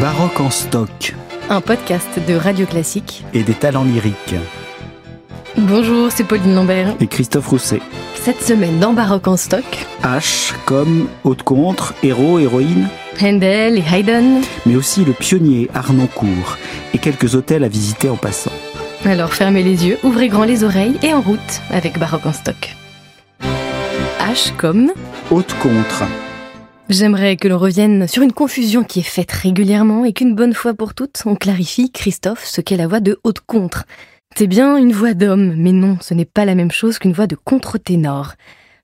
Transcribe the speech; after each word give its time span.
Baroque 0.00 0.38
en 0.38 0.50
stock. 0.50 1.14
Un 1.50 1.60
podcast 1.60 2.20
de 2.28 2.34
Radio 2.34 2.66
Classique. 2.66 3.24
Et 3.34 3.42
des 3.42 3.54
talents 3.54 3.82
lyriques. 3.82 4.36
Bonjour, 5.56 6.12
c'est 6.12 6.22
Pauline 6.22 6.54
Lambert. 6.54 6.94
Et 7.00 7.08
Christophe 7.08 7.48
Rousset. 7.48 7.80
Cette 8.14 8.40
semaine 8.40 8.78
dans 8.78 8.92
Baroque 8.92 9.26
en 9.26 9.36
stock. 9.36 9.64
H 10.04 10.52
comme 10.66 11.08
haute 11.24 11.42
contre, 11.42 11.94
héros, 12.04 12.38
héroïne. 12.38 12.86
Handel 13.20 13.78
et 13.78 13.84
Haydn. 13.92 14.42
Mais 14.66 14.76
aussi 14.76 15.04
le 15.04 15.14
pionnier 15.14 15.68
Arnoncourt 15.74 16.58
et 16.94 16.98
quelques 16.98 17.34
hôtels 17.34 17.64
à 17.64 17.68
visiter 17.68 18.08
en 18.08 18.16
passant. 18.16 18.52
Alors 19.04 19.32
fermez 19.32 19.64
les 19.64 19.84
yeux, 19.84 19.98
ouvrez 20.04 20.28
grand 20.28 20.44
les 20.44 20.62
oreilles 20.62 20.98
et 21.02 21.12
en 21.12 21.22
route 21.22 21.60
avec 21.70 21.98
Baroque 21.98 22.26
en 22.26 22.32
stock. 22.32 22.76
H 24.20 24.54
comme 24.56 24.92
haute 25.32 25.54
contre. 25.60 26.04
J'aimerais 26.88 27.36
que 27.36 27.48
l'on 27.48 27.58
revienne 27.58 28.08
sur 28.08 28.22
une 28.22 28.32
confusion 28.32 28.82
qui 28.82 29.00
est 29.00 29.02
faite 29.02 29.30
régulièrement 29.30 30.06
et 30.06 30.14
qu'une 30.14 30.34
bonne 30.34 30.54
fois 30.54 30.72
pour 30.72 30.94
toutes, 30.94 31.22
on 31.26 31.36
clarifie, 31.36 31.92
Christophe, 31.92 32.46
ce 32.46 32.62
qu'est 32.62 32.78
la 32.78 32.86
voix 32.86 33.00
de 33.00 33.20
haute 33.24 33.40
contre. 33.40 33.84
C'est 34.34 34.46
bien 34.46 34.78
une 34.78 34.92
voix 34.92 35.12
d'homme, 35.12 35.54
mais 35.54 35.72
non, 35.72 35.98
ce 36.00 36.14
n'est 36.14 36.24
pas 36.24 36.46
la 36.46 36.54
même 36.54 36.70
chose 36.70 36.98
qu'une 36.98 37.12
voix 37.12 37.26
de 37.26 37.36
contre-ténor. 37.36 38.32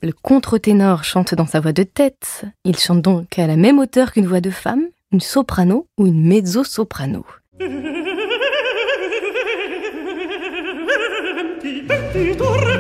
Le 0.03 0.13
contre-ténor 0.13 1.03
chante 1.03 1.35
dans 1.35 1.47
sa 1.47 1.61
voix 1.61 1.73
de 1.73 1.83
tête. 1.83 2.45
Il 2.65 2.77
chante 2.77 3.01
donc 3.01 3.39
à 3.39 3.47
la 3.47 3.57
même 3.57 3.79
hauteur 3.79 4.13
qu'une 4.13 4.27
voix 4.27 4.43
de 4.43 4.51
femme, 4.51 4.83
une 5.11 5.21
soprano 5.21 5.87
ou 5.97 6.07
une 6.07 6.23
mezzo-soprano. 6.23 7.25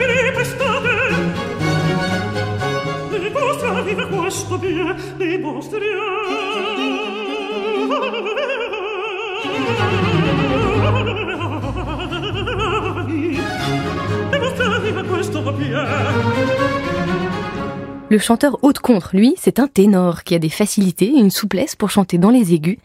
Le 18.10 18.18
chanteur 18.18 18.58
haute 18.62 18.78
contre, 18.78 19.16
lui, 19.16 19.34
c'est 19.36 19.58
un 19.58 19.66
ténor 19.66 20.22
qui 20.22 20.34
a 20.34 20.38
des 20.38 20.48
facilités 20.48 21.06
et 21.06 21.18
une 21.18 21.30
souplesse 21.30 21.74
pour 21.74 21.90
chanter 21.90 22.18
dans 22.18 22.30
les 22.30 22.54
aigus 22.54 22.78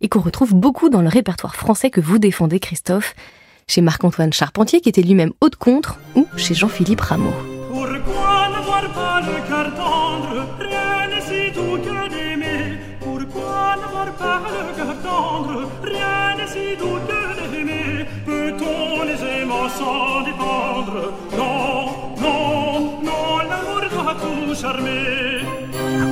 et 0.00 0.08
qu'on 0.08 0.20
retrouve 0.20 0.54
beaucoup 0.54 0.90
dans 0.90 1.00
le 1.00 1.08
répertoire 1.08 1.56
français 1.56 1.90
que 1.90 2.00
vous 2.00 2.18
défendez, 2.18 2.60
Christophe, 2.60 3.14
chez 3.66 3.80
Marc-Antoine 3.80 4.32
Charpentier 4.32 4.80
qui 4.80 4.90
était 4.90 5.02
lui-même 5.02 5.32
haute 5.40 5.56
contre 5.56 5.98
ou 6.14 6.26
chez 6.36 6.54
Jean-Philippe 6.54 7.00
Rameau. 7.00 7.32
Pourquoi 7.70 8.34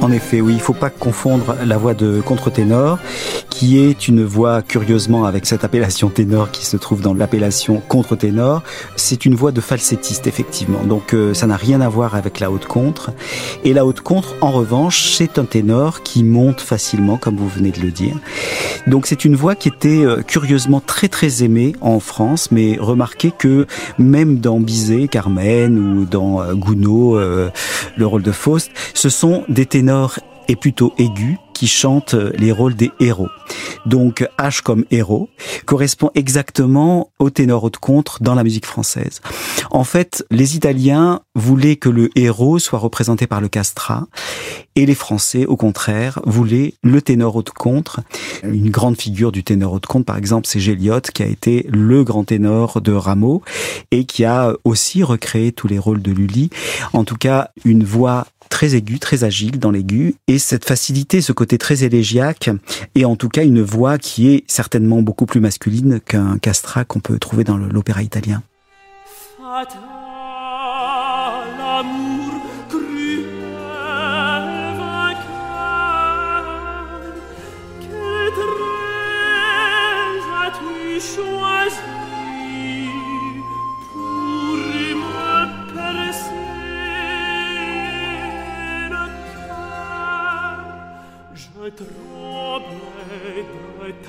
En 0.02 0.10
effet, 0.10 0.40
oui, 0.40 0.54
il 0.54 0.56
ne 0.56 0.62
faut 0.62 0.72
pas 0.72 0.90
confondre 0.90 1.54
la 1.64 1.78
voix 1.78 1.94
de 1.94 2.20
contre-ténor 2.20 2.98
qui 3.52 3.78
est 3.78 4.08
une 4.08 4.24
voix 4.24 4.62
curieusement 4.62 5.26
avec 5.26 5.44
cette 5.44 5.62
appellation 5.62 6.08
ténor 6.08 6.50
qui 6.50 6.64
se 6.64 6.78
trouve 6.78 7.02
dans 7.02 7.12
l'appellation 7.12 7.82
contre-ténor. 7.86 8.62
C'est 8.96 9.26
une 9.26 9.34
voix 9.34 9.52
de 9.52 9.60
falsettiste 9.60 10.26
effectivement, 10.26 10.82
donc 10.84 11.12
euh, 11.12 11.34
ça 11.34 11.46
n'a 11.46 11.56
rien 11.56 11.82
à 11.82 11.88
voir 11.90 12.14
avec 12.14 12.40
la 12.40 12.50
haute 12.50 12.64
contre. 12.64 13.10
Et 13.62 13.74
la 13.74 13.84
haute 13.84 14.00
contre, 14.00 14.34
en 14.40 14.50
revanche, 14.50 15.12
c'est 15.12 15.38
un 15.38 15.44
ténor 15.44 16.02
qui 16.02 16.24
monte 16.24 16.62
facilement, 16.62 17.18
comme 17.18 17.36
vous 17.36 17.48
venez 17.48 17.70
de 17.72 17.80
le 17.80 17.90
dire. 17.90 18.16
Donc 18.86 19.06
c'est 19.06 19.22
une 19.26 19.36
voix 19.36 19.54
qui 19.54 19.68
était 19.68 20.02
euh, 20.02 20.22
curieusement 20.22 20.80
très 20.80 21.08
très 21.08 21.44
aimée 21.44 21.74
en 21.82 22.00
France, 22.00 22.50
mais 22.52 22.78
remarquez 22.80 23.32
que 23.38 23.66
même 23.98 24.38
dans 24.38 24.60
Bizet, 24.60 25.08
Carmen 25.08 25.78
ou 25.78 26.06
dans 26.06 26.40
euh, 26.40 26.54
Gounod, 26.54 27.52
le 27.96 28.06
rôle 28.06 28.22
de 28.22 28.32
Faust, 28.32 28.70
ce 28.94 29.10
sont 29.10 29.44
des 29.50 29.66
ténors 29.66 30.18
et 30.48 30.56
plutôt 30.56 30.94
aigus 30.96 31.36
qui 31.52 31.68
chantent 31.68 32.14
les 32.14 32.52
rôles 32.52 32.74
des 32.74 32.90
héros. 33.00 33.28
Donc 33.86 34.26
H 34.38 34.62
comme 34.62 34.84
héros 34.90 35.28
correspond 35.64 36.10
exactement 36.14 37.10
au 37.18 37.30
ténor 37.30 37.64
haute 37.64 37.78
contre 37.78 38.22
dans 38.22 38.34
la 38.34 38.44
musique 38.44 38.66
française. 38.66 39.20
En 39.70 39.84
fait, 39.84 40.24
les 40.30 40.56
Italiens 40.56 41.20
voulaient 41.34 41.76
que 41.76 41.88
le 41.88 42.10
héros 42.16 42.58
soit 42.58 42.78
représenté 42.78 43.26
par 43.26 43.40
le 43.40 43.48
castrat 43.48 44.06
et 44.76 44.86
les 44.86 44.94
Français, 44.94 45.46
au 45.46 45.56
contraire, 45.56 46.20
voulaient 46.24 46.74
le 46.82 47.02
ténor 47.02 47.36
haute 47.36 47.50
contre. 47.50 48.00
Une 48.42 48.70
grande 48.70 49.00
figure 49.00 49.32
du 49.32 49.44
ténor 49.44 49.72
haute 49.74 49.86
contre, 49.86 50.06
par 50.06 50.16
exemple, 50.16 50.46
c'est 50.46 50.60
Géliot, 50.60 51.00
qui 51.12 51.22
a 51.22 51.26
été 51.26 51.66
le 51.70 52.04
grand 52.04 52.24
ténor 52.24 52.80
de 52.80 52.92
Rameau 52.92 53.42
et 53.90 54.04
qui 54.04 54.24
a 54.24 54.52
aussi 54.64 55.02
recréé 55.02 55.52
tous 55.52 55.68
les 55.68 55.78
rôles 55.78 56.02
de 56.02 56.12
Lully. 56.12 56.50
En 56.92 57.04
tout 57.04 57.16
cas, 57.16 57.50
une 57.64 57.84
voix 57.84 58.26
très 58.48 58.74
aiguë, 58.74 58.98
très 58.98 59.24
agile 59.24 59.58
dans 59.58 59.70
l'aigu, 59.70 60.14
et 60.28 60.38
cette 60.38 60.66
facilité, 60.66 61.20
ce 61.20 61.32
côté 61.32 61.56
très 61.56 61.84
élégiaque, 61.84 62.50
et 62.94 63.04
en 63.04 63.16
tout 63.16 63.30
cas 63.30 63.44
une 63.44 63.62
voix 63.62 63.96
qui 63.98 64.28
est 64.28 64.44
certainement 64.46 65.00
beaucoup 65.00 65.26
plus 65.26 65.40
masculine 65.40 66.00
qu'un 66.00 66.38
castrat 66.38 66.84
qu'on 66.84 67.00
peut 67.00 67.18
trouver 67.18 67.44
dans 67.44 67.56
l'opéra 67.56 68.02
italien. 68.02 68.42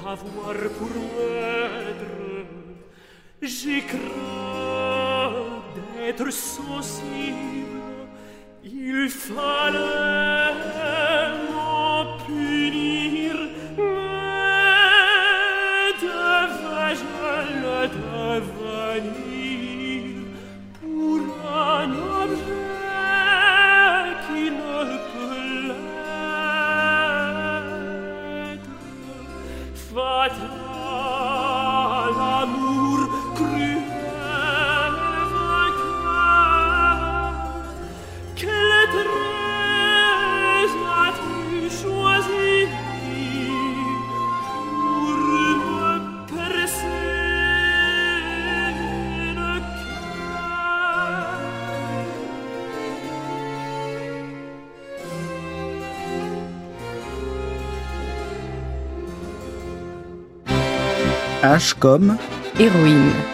Avoir 0.05 0.53
pour 0.77 0.95
maître 1.19 2.13
J'y 3.41 3.81
crains 3.81 3.99
d'être 5.97 6.31
sensible. 6.31 7.81
Il 8.63 9.09
fallait 9.09 10.02
H 61.43 61.73
comme 61.77 62.15
Héroïne. 62.57 63.32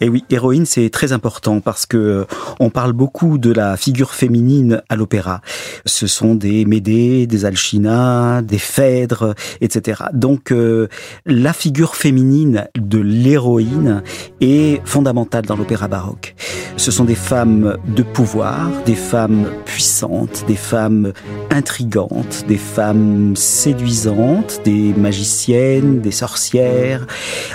Et 0.00 0.08
oui, 0.08 0.24
héroïne, 0.30 0.66
c'est 0.66 0.90
très 0.90 1.12
important 1.12 1.60
parce 1.60 1.86
que 1.86 1.96
euh, 1.96 2.24
on 2.60 2.70
parle 2.70 2.92
beaucoup 2.92 3.38
de 3.38 3.52
la 3.52 3.76
figure 3.76 4.12
féminine 4.12 4.82
à 4.88 4.96
l'opéra. 4.96 5.40
Ce 5.86 6.06
sont 6.06 6.34
des 6.34 6.64
Médée, 6.64 7.26
des 7.26 7.44
Alcina, 7.44 8.42
des 8.42 8.58
Phèdres, 8.58 9.34
etc. 9.60 10.04
Donc, 10.12 10.50
euh, 10.50 10.88
la 11.26 11.52
figure 11.52 11.96
féminine 11.96 12.66
de 12.76 12.98
l'héroïne 12.98 14.02
est 14.40 14.80
fondamentale 14.84 15.46
dans 15.46 15.56
l'opéra 15.56 15.88
baroque. 15.88 16.34
Ce 16.76 16.90
sont 16.90 17.04
des 17.04 17.14
femmes 17.14 17.76
de 17.86 18.02
pouvoir, 18.02 18.68
des 18.84 18.96
femmes 18.96 19.46
puissantes, 19.64 20.44
des 20.46 20.56
femmes 20.56 21.12
intrigantes, 21.50 22.44
des 22.48 22.56
femmes 22.56 23.36
séduisantes, 23.36 24.60
des 24.64 24.92
magiciennes, 24.94 26.00
des 26.00 26.10
sorcières. 26.10 27.06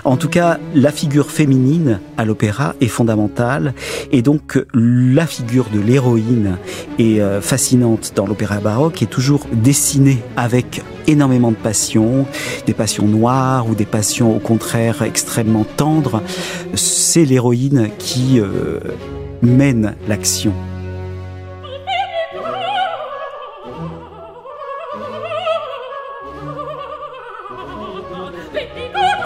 En 0.05 0.17
tout 0.17 0.29
cas, 0.29 0.57
la 0.73 0.91
figure 0.91 1.29
féminine 1.29 1.99
à 2.17 2.25
l'opéra 2.25 2.38
l'opéra 2.39 2.73
est 2.79 2.87
fondamentale 2.87 3.73
et 4.13 4.21
donc 4.21 4.63
la 4.73 5.27
figure 5.27 5.65
de 5.73 5.79
l'héroïne 5.81 6.55
est 6.97 7.19
euh, 7.19 7.41
fascinante 7.41 8.13
dans 8.15 8.25
l'opéra 8.25 8.61
baroque 8.61 9.01
et 9.01 9.07
toujours 9.07 9.45
dessinée 9.51 10.19
avec 10.37 10.81
énormément 11.07 11.51
de 11.51 11.57
passion, 11.57 12.25
des 12.65 12.73
passions 12.73 13.07
noires 13.07 13.67
ou 13.67 13.75
des 13.75 13.85
passions 13.85 14.33
au 14.33 14.39
contraire 14.39 15.01
extrêmement 15.01 15.65
tendres. 15.75 16.21
C'est 16.75 17.25
l'héroïne 17.25 17.89
qui 17.97 18.39
euh, 18.39 18.79
mène 19.41 19.95
l'action. 20.07 20.53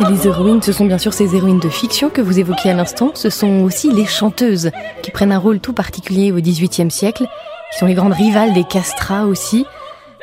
Les 0.09 0.27
héroïnes, 0.27 0.61
ce 0.61 0.73
sont 0.73 0.85
bien 0.85 0.97
sûr 0.97 1.13
ces 1.13 1.35
héroïnes 1.35 1.59
de 1.59 1.69
fiction 1.69 2.09
que 2.09 2.21
vous 2.21 2.38
évoquiez 2.38 2.71
à 2.71 2.73
l'instant, 2.73 3.11
ce 3.13 3.29
sont 3.29 3.61
aussi 3.61 3.91
les 3.91 4.05
chanteuses 4.05 4.71
qui 5.01 5.11
prennent 5.11 5.31
un 5.31 5.38
rôle 5.38 5.59
tout 5.59 5.71
particulier 5.71 6.31
au 6.31 6.41
XVIIIe 6.41 6.91
siècle, 6.91 7.25
qui 7.71 7.79
sont 7.79 7.85
les 7.85 7.94
grandes 7.94 8.13
rivales 8.13 8.53
des 8.53 8.65
castrats 8.65 9.25
aussi. 9.25 9.65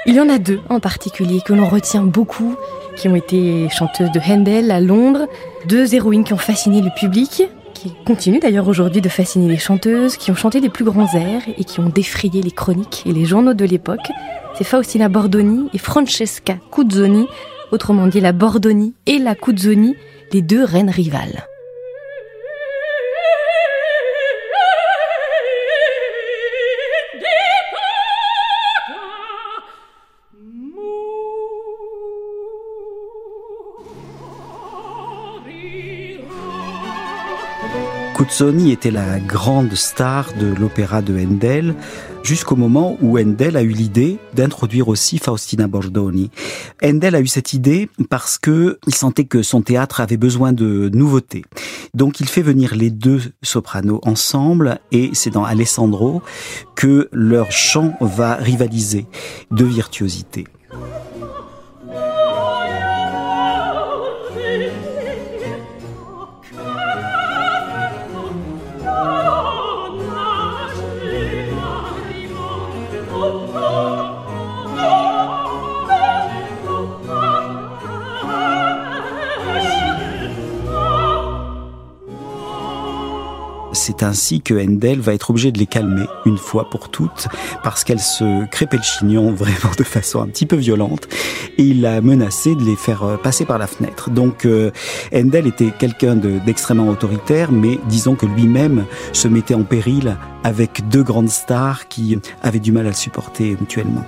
Il 0.06 0.14
y 0.14 0.20
en 0.20 0.28
a 0.28 0.38
deux 0.38 0.60
en 0.68 0.80
particulier 0.80 1.40
que 1.44 1.54
l'on 1.54 1.66
retient 1.66 2.02
beaucoup, 2.02 2.56
qui 2.96 3.08
ont 3.08 3.16
été 3.16 3.68
chanteuses 3.70 4.12
de 4.12 4.20
Handel 4.20 4.70
à 4.70 4.80
Londres, 4.80 5.26
deux 5.66 5.94
héroïnes 5.94 6.24
qui 6.24 6.34
ont 6.34 6.38
fasciné 6.38 6.82
le 6.82 6.90
public, 6.94 7.44
qui 7.72 7.94
continuent 8.04 8.40
d'ailleurs 8.40 8.68
aujourd'hui 8.68 9.00
de 9.00 9.08
fasciner 9.08 9.48
les 9.48 9.58
chanteuses, 9.58 10.16
qui 10.18 10.30
ont 10.30 10.36
chanté 10.36 10.60
les 10.60 10.68
plus 10.68 10.84
grands 10.84 11.12
airs 11.14 11.42
et 11.56 11.64
qui 11.64 11.80
ont 11.80 11.88
défrayé 11.88 12.42
les 12.42 12.50
chroniques 12.50 13.04
et 13.06 13.12
les 13.12 13.24
journaux 13.24 13.54
de 13.54 13.64
l'époque. 13.64 14.10
C'est 14.56 14.64
Faustina 14.64 15.08
Bordoni 15.08 15.70
et 15.72 15.78
Francesca 15.78 16.56
Cuzzoni, 16.70 17.26
autrement 17.72 18.06
dit 18.06 18.20
la 18.20 18.32
Bordoni 18.32 18.94
et 19.06 19.18
la 19.18 19.34
Cuzzoni, 19.34 19.96
les 20.32 20.42
deux 20.42 20.64
reines 20.64 20.90
rivales. 20.90 21.46
Cuzzoni 38.14 38.70
était 38.70 38.90
la 38.90 39.18
grande 39.18 39.74
star 39.74 40.32
de 40.34 40.54
l'opéra 40.54 41.00
de 41.00 41.18
Handel 41.18 41.74
jusqu'au 42.22 42.56
moment 42.56 42.96
où 43.00 43.18
Handel 43.18 43.56
a 43.56 43.62
eu 43.62 43.68
l'idée 43.68 44.18
d'introduire 44.34 44.88
aussi 44.88 45.18
Faustina 45.18 45.66
Bordoni. 45.66 46.30
Handel 46.82 47.14
a 47.14 47.20
eu 47.20 47.26
cette 47.26 47.52
idée 47.52 47.88
parce 48.08 48.38
que 48.38 48.78
il 48.86 48.94
sentait 48.94 49.24
que 49.24 49.42
son 49.42 49.62
théâtre 49.62 50.00
avait 50.00 50.16
besoin 50.16 50.52
de 50.52 50.90
nouveautés. 50.92 51.44
Donc 51.94 52.20
il 52.20 52.28
fait 52.28 52.42
venir 52.42 52.74
les 52.74 52.90
deux 52.90 53.22
sopranos 53.42 54.00
ensemble 54.04 54.80
et 54.92 55.10
c'est 55.14 55.30
dans 55.30 55.44
Alessandro 55.44 56.22
que 56.74 57.08
leur 57.12 57.50
chant 57.52 57.94
va 58.00 58.34
rivaliser 58.36 59.06
de 59.50 59.64
virtuosité. 59.64 60.46
C'est 83.90 84.04
ainsi 84.04 84.40
que 84.40 84.54
Handel 84.54 85.00
va 85.00 85.14
être 85.14 85.30
obligé 85.30 85.50
de 85.50 85.58
les 85.58 85.66
calmer 85.66 86.04
une 86.24 86.38
fois 86.38 86.70
pour 86.70 86.90
toutes 86.90 87.26
parce 87.64 87.82
qu'elles 87.82 87.98
se 87.98 88.46
crépaient 88.46 88.76
le 88.76 88.84
chignon 88.84 89.32
vraiment 89.34 89.74
de 89.76 89.82
façon 89.82 90.22
un 90.22 90.28
petit 90.28 90.46
peu 90.46 90.54
violente 90.54 91.08
et 91.58 91.64
il 91.64 91.84
a 91.86 92.00
menacé 92.00 92.54
de 92.54 92.62
les 92.62 92.76
faire 92.76 93.02
euh, 93.02 93.16
passer 93.16 93.44
par 93.44 93.58
la 93.58 93.66
fenêtre. 93.66 94.10
Donc 94.10 94.46
euh, 94.46 94.70
était 95.12 95.72
quelqu'un 95.76 96.14
d'extrêmement 96.14 96.88
autoritaire 96.88 97.50
mais 97.50 97.80
disons 97.88 98.14
que 98.14 98.26
lui-même 98.26 98.84
se 99.12 99.26
mettait 99.26 99.54
en 99.54 99.64
péril 99.64 100.16
avec 100.44 100.88
deux 100.88 101.02
grandes 101.02 101.30
stars 101.30 101.88
qui 101.88 102.16
avaient 102.42 102.60
du 102.60 102.70
mal 102.70 102.86
à 102.86 102.90
le 102.90 102.94
supporter 102.94 103.56
mutuellement. 103.60 104.04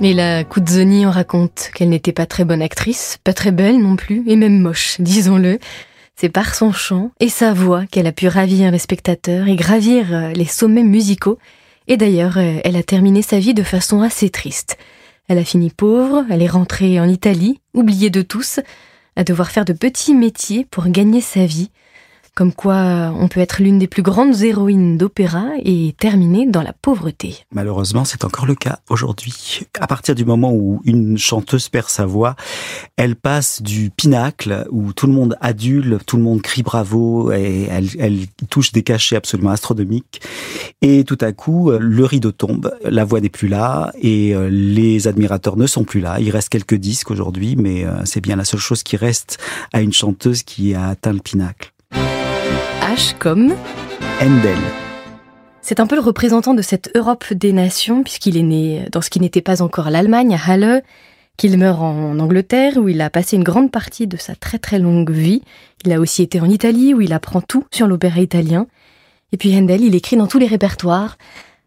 Mais 0.00 0.12
la 0.12 0.44
Cuzzoni 0.44 1.06
en 1.06 1.10
raconte 1.10 1.70
qu'elle 1.74 1.88
n'était 1.88 2.12
pas 2.12 2.26
très 2.26 2.44
bonne 2.44 2.60
actrice, 2.60 3.16
pas 3.24 3.32
très 3.32 3.50
belle 3.50 3.80
non 3.80 3.96
plus, 3.96 4.24
et 4.26 4.36
même 4.36 4.60
moche, 4.60 4.96
disons-le. 5.00 5.58
C'est 6.18 6.30
par 6.30 6.54
son 6.54 6.72
chant 6.72 7.10
et 7.20 7.28
sa 7.28 7.52
voix 7.52 7.84
qu'elle 7.84 8.06
a 8.06 8.12
pu 8.12 8.26
ravir 8.26 8.70
les 8.70 8.78
spectateurs 8.78 9.48
et 9.48 9.54
gravir 9.54 10.14
euh, 10.14 10.32
les 10.32 10.46
sommets 10.46 10.82
musicaux. 10.82 11.38
Et 11.88 11.98
d'ailleurs, 11.98 12.38
euh, 12.38 12.58
elle 12.64 12.76
a 12.76 12.82
terminé 12.82 13.20
sa 13.20 13.38
vie 13.38 13.52
de 13.52 13.62
façon 13.62 14.00
assez 14.00 14.30
triste. 14.30 14.78
Elle 15.28 15.36
a 15.36 15.44
fini 15.44 15.68
pauvre, 15.68 16.24
elle 16.30 16.40
est 16.40 16.48
rentrée 16.48 16.98
en 17.00 17.08
Italie, 17.08 17.60
oubliée 17.74 18.08
de 18.08 18.22
tous, 18.22 18.60
à 19.14 19.24
devoir 19.24 19.50
faire 19.50 19.66
de 19.66 19.74
petits 19.74 20.14
métiers 20.14 20.66
pour 20.70 20.88
gagner 20.88 21.20
sa 21.20 21.44
vie. 21.44 21.70
Comme 22.36 22.52
quoi, 22.52 23.14
on 23.18 23.28
peut 23.28 23.40
être 23.40 23.62
l'une 23.62 23.78
des 23.78 23.86
plus 23.86 24.02
grandes 24.02 24.42
héroïnes 24.42 24.98
d'opéra 24.98 25.52
et 25.64 25.94
terminer 25.98 26.46
dans 26.46 26.60
la 26.60 26.74
pauvreté. 26.74 27.34
Malheureusement, 27.50 28.04
c'est 28.04 28.26
encore 28.26 28.44
le 28.44 28.54
cas 28.54 28.80
aujourd'hui. 28.90 29.62
À 29.80 29.86
partir 29.86 30.14
du 30.14 30.26
moment 30.26 30.52
où 30.52 30.82
une 30.84 31.16
chanteuse 31.16 31.70
perd 31.70 31.88
sa 31.88 32.04
voix, 32.04 32.36
elle 32.98 33.16
passe 33.16 33.62
du 33.62 33.88
pinacle 33.88 34.66
où 34.70 34.92
tout 34.92 35.06
le 35.06 35.14
monde 35.14 35.38
adule, 35.40 35.98
tout 36.06 36.18
le 36.18 36.24
monde 36.24 36.42
crie 36.42 36.62
bravo 36.62 37.32
et 37.32 37.68
elle, 37.70 37.88
elle 37.98 38.26
touche 38.50 38.70
des 38.70 38.82
cachets 38.82 39.16
absolument 39.16 39.52
astronomiques. 39.52 40.20
Et 40.82 41.04
tout 41.04 41.16
à 41.22 41.32
coup, 41.32 41.70
le 41.70 42.04
rideau 42.04 42.32
tombe, 42.32 42.70
la 42.84 43.06
voix 43.06 43.22
n'est 43.22 43.30
plus 43.30 43.48
là 43.48 43.94
et 44.02 44.34
euh, 44.34 44.50
les 44.50 45.08
admirateurs 45.08 45.56
ne 45.56 45.66
sont 45.66 45.84
plus 45.84 46.00
là. 46.00 46.20
Il 46.20 46.28
reste 46.28 46.50
quelques 46.50 46.74
disques 46.74 47.10
aujourd'hui, 47.10 47.56
mais 47.56 47.86
euh, 47.86 48.04
c'est 48.04 48.20
bien 48.20 48.36
la 48.36 48.44
seule 48.44 48.60
chose 48.60 48.82
qui 48.82 48.98
reste 48.98 49.38
à 49.72 49.80
une 49.80 49.94
chanteuse 49.94 50.42
qui 50.42 50.74
a 50.74 50.88
atteint 50.88 51.14
le 51.14 51.20
pinacle 51.20 51.72
comme 53.18 53.54
Handel. 54.20 54.58
C'est 55.60 55.80
un 55.80 55.86
peu 55.86 55.96
le 55.96 56.00
représentant 56.00 56.54
de 56.54 56.62
cette 56.62 56.90
Europe 56.94 57.32
des 57.32 57.52
nations, 57.52 58.02
puisqu'il 58.02 58.36
est 58.36 58.42
né 58.42 58.86
dans 58.92 59.00
ce 59.00 59.10
qui 59.10 59.18
n'était 59.18 59.40
pas 59.40 59.60
encore 59.62 59.90
l'Allemagne, 59.90 60.34
à 60.34 60.52
Halle, 60.52 60.82
qu'il 61.36 61.58
meurt 61.58 61.80
en 61.80 62.18
Angleterre, 62.18 62.74
où 62.76 62.88
il 62.88 63.00
a 63.00 63.10
passé 63.10 63.36
une 63.36 63.42
grande 63.42 63.72
partie 63.72 64.06
de 64.06 64.16
sa 64.16 64.36
très 64.36 64.58
très 64.58 64.78
longue 64.78 65.10
vie. 65.10 65.42
Il 65.84 65.92
a 65.92 66.00
aussi 66.00 66.22
été 66.22 66.40
en 66.40 66.48
Italie, 66.48 66.94
où 66.94 67.00
il 67.00 67.12
apprend 67.12 67.40
tout 67.40 67.64
sur 67.72 67.88
l'opéra 67.88 68.20
italien. 68.20 68.66
Et 69.32 69.36
puis 69.36 69.56
Handel, 69.56 69.82
il 69.82 69.94
écrit 69.94 70.16
dans 70.16 70.28
tous 70.28 70.38
les 70.38 70.46
répertoires 70.46 71.18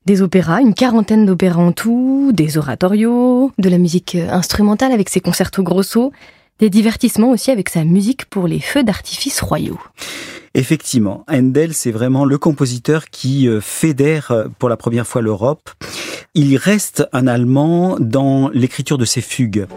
des 0.06 0.22
opéras, 0.22 0.62
une 0.62 0.74
quarantaine 0.74 1.26
d'opéras 1.26 1.62
en 1.62 1.74
tout, 1.74 2.32
des 2.34 2.58
oratorios, 2.58 3.52
de 3.58 3.70
la 3.70 3.78
musique 3.78 4.16
instrumentale 4.16 4.94
avec 4.94 5.10
ses 5.10 5.20
concertos 5.20 5.64
grosso, 5.64 6.14
des 6.60 6.70
divertissements 6.70 7.32
aussi 7.32 7.52
avec 7.52 7.70
sa 7.70 7.84
musique 7.84 8.26
pour 8.26 8.48
les 8.48 8.60
feux 8.60 8.84
d'artifice 8.84 9.42
royaux. 9.42 9.80
Effectivement, 10.56 11.24
Handel, 11.30 11.74
c'est 11.74 11.92
vraiment 11.92 12.26
le 12.26 12.38
compositeur 12.38 13.10
qui 13.10 13.48
euh, 13.48 13.62
fédère 13.62 14.32
euh, 14.32 14.48
pour 14.58 14.68
la 14.68 14.78
première 14.78 15.06
fois 15.06 15.22
l'Europe. 15.22 15.70
Il 16.34 16.58
reste 16.58 17.08
un 17.14 17.28
Allemand 17.28 17.98
dans 18.00 18.50
l'écriture 18.50 18.98
de 18.98 19.06
ses 19.06 19.22
fugues. 19.22 19.68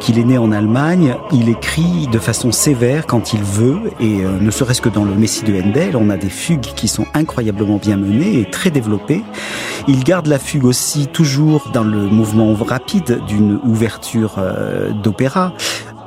Donc 0.00 0.08
il 0.08 0.18
est 0.18 0.24
né 0.24 0.38
en 0.38 0.50
Allemagne, 0.50 1.14
il 1.30 1.50
écrit 1.50 2.08
de 2.10 2.18
façon 2.18 2.52
sévère 2.52 3.06
quand 3.06 3.34
il 3.34 3.42
veut, 3.42 3.90
et 4.00 4.24
euh, 4.24 4.40
ne 4.40 4.50
serait-ce 4.50 4.80
que 4.80 4.88
dans 4.88 5.04
le 5.04 5.14
Messie 5.14 5.44
de 5.44 5.52
Handel, 5.52 5.94
on 5.94 6.08
a 6.08 6.16
des 6.16 6.30
fugues 6.30 6.62
qui 6.62 6.88
sont 6.88 7.04
incroyablement 7.12 7.76
bien 7.76 7.98
menées 7.98 8.40
et 8.40 8.46
très 8.46 8.70
développées. 8.70 9.22
Il 9.88 10.02
garde 10.02 10.26
la 10.26 10.38
fugue 10.38 10.64
aussi 10.64 11.06
toujours 11.06 11.70
dans 11.74 11.84
le 11.84 12.06
mouvement 12.06 12.54
rapide 12.54 13.20
d'une 13.26 13.60
ouverture 13.62 14.36
euh, 14.38 14.90
d'opéra. 14.92 15.52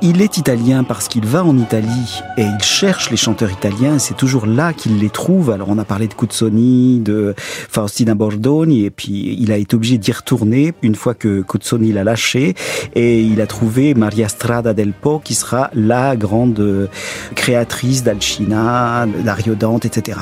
Il 0.02 0.20
est 0.20 0.36
italien 0.36 0.84
parce 0.84 1.08
qu'il 1.08 1.24
va 1.24 1.44
en 1.44 1.56
Italie 1.56 2.20
et 2.36 2.42
il 2.42 2.62
cherche 2.62 3.10
les 3.10 3.16
chanteurs 3.16 3.50
italiens. 3.50 3.98
C'est 3.98 4.16
toujours 4.16 4.46
là 4.46 4.72
qu'il 4.72 4.98
les 4.98 5.08
trouve. 5.08 5.50
Alors 5.50 5.68
on 5.70 5.78
a 5.78 5.84
parlé 5.84 6.08
de 6.08 6.14
Cuzzoni, 6.14 7.00
de 7.00 7.34
Faustina 7.36 8.14
Bordoni 8.14 8.84
et 8.84 8.90
puis 8.90 9.36
il 9.38 9.50
a 9.52 9.56
été 9.56 9.76
obligé 9.76 9.96
d'y 9.96 10.12
retourner 10.12 10.74
une 10.82 10.94
fois 10.94 11.14
que 11.14 11.42
Cuzzoni 11.42 11.92
l'a 11.92 12.04
lâché 12.04 12.54
et 12.94 13.22
il 13.22 13.40
a 13.40 13.46
trouvé 13.46 13.94
Maria 13.94 14.28
Strada 14.28 14.74
del 14.74 14.92
Po 14.92 15.20
qui 15.20 15.34
sera 15.34 15.70
la 15.74 16.16
grande 16.16 16.90
créatrice 17.34 18.02
d'Alcina, 18.02 19.06
d'Ariodante, 19.06 19.84
etc. 19.86 20.18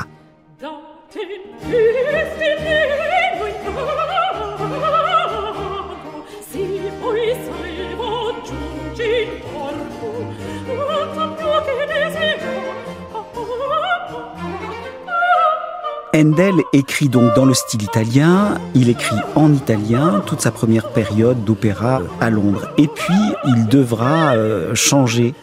Handel 16.15 16.61
écrit 16.73 17.09
donc 17.09 17.33
dans 17.35 17.45
le 17.45 17.55
style 17.55 17.81
italien, 17.81 18.59
il 18.75 18.89
écrit 18.89 19.15
en 19.35 19.51
italien 19.51 20.21
toute 20.27 20.41
sa 20.41 20.51
première 20.51 20.89
période 20.89 21.43
d'opéra 21.43 22.01
à 22.21 22.29
Londres. 22.29 22.69
Et 22.77 22.87
puis 22.87 23.15
il 23.45 23.65
devra 23.65 24.35
euh, 24.35 24.75
changer 24.75 25.33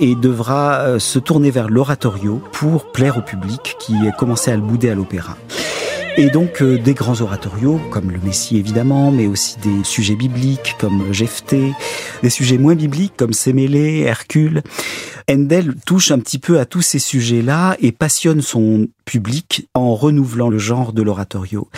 et 0.00 0.16
devra 0.16 0.80
euh, 0.80 0.98
se 0.98 1.20
tourner 1.20 1.52
vers 1.52 1.68
l'oratorio 1.68 2.42
pour 2.50 2.90
plaire 2.90 3.18
au 3.18 3.22
public 3.22 3.76
qui 3.78 3.94
commençait 4.18 4.50
à 4.50 4.56
le 4.56 4.62
bouder 4.62 4.90
à 4.90 4.96
l'opéra. 4.96 5.36
Et 6.18 6.30
donc 6.30 6.62
euh, 6.62 6.78
des 6.78 6.94
grands 6.94 7.20
oratorios, 7.20 7.78
comme 7.90 8.10
le 8.10 8.18
Messie 8.18 8.56
évidemment, 8.56 9.10
mais 9.12 9.26
aussi 9.26 9.58
des 9.62 9.84
sujets 9.84 10.16
bibliques 10.16 10.74
comme 10.80 11.12
Jephthé, 11.12 11.72
des 12.22 12.30
sujets 12.30 12.56
moins 12.56 12.74
bibliques 12.74 13.12
comme 13.16 13.34
Sémélé, 13.34 14.00
Hercule. 14.00 14.62
Handel 15.28 15.74
touche 15.84 16.12
un 16.12 16.20
petit 16.20 16.38
peu 16.38 16.60
à 16.60 16.66
tous 16.66 16.82
ces 16.82 17.00
sujets-là 17.00 17.76
et 17.80 17.90
passionne 17.90 18.42
son 18.42 18.86
public 19.04 19.68
en 19.74 19.94
renouvelant 19.96 20.48
le 20.48 20.58
genre 20.58 20.92
de 20.92 21.02
l'oratorio. 21.02 21.68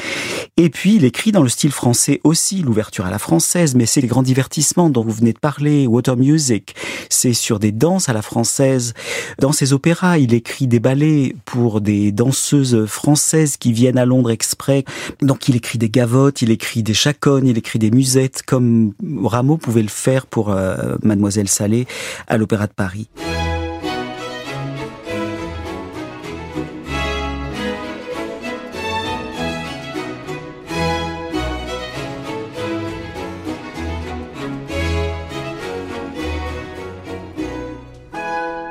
Et 0.59 0.71
puis, 0.71 0.97
il 0.97 1.05
écrit 1.05 1.33
dans 1.33 1.43
le 1.43 1.49
style 1.49 1.71
français 1.71 2.21
aussi, 2.25 2.63
l'ouverture 2.63 3.07
à 3.07 3.11
la 3.11 3.19
française, 3.19 3.75
mais 3.75 3.87
c'est 3.87 4.01
les 4.01 4.09
grands 4.09 4.23
divertissements 4.23 4.91
dont 4.91 5.05
vous 5.05 5.13
venez 5.13 5.33
de 5.33 5.39
parler, 5.39 5.87
water 5.87 6.17
music, 6.17 6.75
c'est 7.09 7.33
sur 7.33 7.59
des 7.59 7.73
danses 7.73 8.09
à 8.09 8.13
la 8.13 8.23
française. 8.23 8.93
Dans 9.39 9.53
ses 9.53 9.73
opéras, 9.73 10.19
il 10.19 10.35
écrit 10.35 10.67
des 10.67 10.81
ballets 10.81 11.35
pour 11.45 11.81
des 11.81 12.13
danseuses 12.13 12.87
françaises 12.87 13.57
qui 13.57 13.73
viennent 13.73 13.99
à 13.99 14.05
Londres 14.05 14.31
exprès. 14.31 14.85
Donc, 15.23 15.49
il 15.49 15.57
écrit 15.57 15.79
des 15.79 15.91
gavottes, 15.91 16.43
il 16.43 16.51
écrit 16.51 16.83
des 16.83 16.95
chaconnes, 16.95 17.47
il 17.47 17.57
écrit 17.57 17.79
des 17.79 17.91
musettes, 17.91 18.43
comme 18.45 18.93
Rameau 19.23 19.57
pouvait 19.57 19.83
le 19.83 19.89
faire 19.89 20.27
pour 20.27 20.51
euh, 20.51 20.97
Mademoiselle 21.03 21.49
Salé 21.49 21.87
à 22.27 22.37
l'Opéra 22.37 22.67
de 22.67 22.73
Paris. 22.73 23.09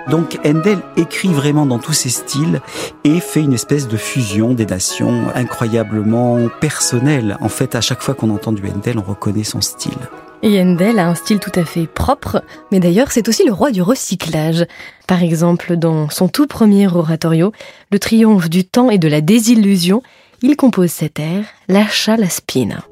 Donc 0.10 0.40
Handel 0.46 0.80
écrit 0.96 1.34
vraiment 1.34 1.66
dans 1.66 1.80
tous 1.80 1.94
ses 1.94 2.10
styles 2.10 2.62
et 3.04 3.20
fait 3.20 3.42
une 3.42 3.54
espèce 3.54 3.88
de 3.88 3.98
fusion 3.98 4.54
des 4.54 4.66
nations 4.66 5.26
incroyablement 5.36 6.48
personnelle. 6.62 7.38
En 7.42 7.50
fait, 7.50 7.76
à 7.76 7.82
chaque 7.82 8.02
fois 8.02 8.14
qu'on 8.14 8.30
entend 8.30 8.54
du 8.54 8.64
Handel, 8.70 9.00
on 9.00 9.10
reconnaît 9.10 9.44
son 9.44 9.62
style. 9.62 9.98
Et 10.44 10.62
Handel 10.62 11.00
a 11.00 11.08
un 11.08 11.16
style 11.16 11.40
tout 11.40 11.52
à 11.56 11.66
fait 11.66 11.88
propre, 11.88 12.44
mais 12.72 12.80
d'ailleurs 12.80 13.12
c'est 13.12 13.28
aussi 13.28 13.44
le 13.44 13.52
roi 13.52 13.72
du 13.72 13.82
recyclage. 13.82 14.66
Par 15.08 15.24
exemple, 15.24 15.76
dans 15.78 16.10
son 16.10 16.28
tout 16.28 16.48
premier 16.48 16.88
oratorio, 16.88 17.52
Le 17.92 18.00
triomphe 18.00 18.50
du 18.50 18.64
temps 18.64 18.90
et 18.90 19.00
de 19.00 19.08
la 19.08 19.22
désillusion, 19.22 20.04
il 20.42 20.56
compose 20.56 20.92
cet 20.92 21.20
air, 21.20 21.44
Lascia 21.68 22.18
la 22.18 22.30
spina. 22.30 22.84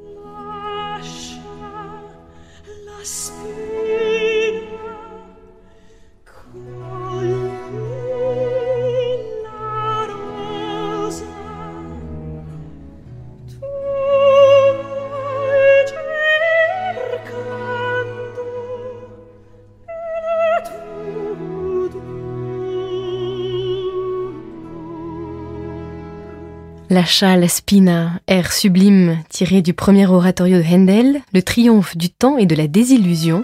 La 26.92 27.04
châle 27.04 27.50
spina, 27.50 28.12
air 28.28 28.54
sublime 28.54 29.18
tiré 29.30 29.64
du 29.64 29.74
premier 29.74 30.06
oratorio 30.06 30.60
de 30.60 30.64
Handel, 30.64 31.22
le 31.34 31.42
triomphe 31.42 31.98
du 31.98 32.12
temps 32.12 32.38
et 32.38 32.46
de 32.46 32.54
la 32.54 32.68
désillusion, 32.68 33.44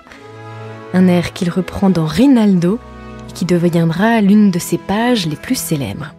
un 0.93 1.07
air 1.07 1.33
qu'il 1.33 1.50
reprend 1.50 1.89
dans 1.89 2.05
Rinaldo 2.05 2.79
qui 3.33 3.45
deviendra 3.45 4.21
l'une 4.21 4.51
de 4.51 4.60
ses 4.60 4.77
pages 4.77 5.25
les 5.25 5.36
plus 5.36 5.57
célèbres. 5.57 6.13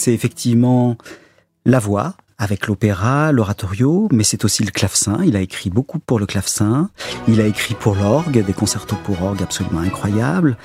C'est 0.00 0.14
effectivement 0.14 0.96
la 1.64 1.78
voix, 1.78 2.14
avec 2.40 2.66
l'opéra, 2.66 3.32
l'oratorio, 3.32 4.08
mais 4.10 4.24
c'est 4.24 4.46
aussi 4.46 4.64
le 4.64 4.70
clavecin. 4.70 5.18
Il 5.24 5.36
a 5.36 5.40
écrit 5.42 5.68
beaucoup 5.68 5.98
pour 5.98 6.18
le 6.18 6.24
clavecin. 6.24 6.88
Il 7.28 7.38
a 7.38 7.46
écrit 7.46 7.74
pour 7.74 7.94
l'orgue, 7.94 8.42
des 8.44 8.52
concertos 8.54 8.96
pour 9.04 9.22
orgue 9.22 9.42
absolument 9.42 9.80
incroyables. 9.80 10.56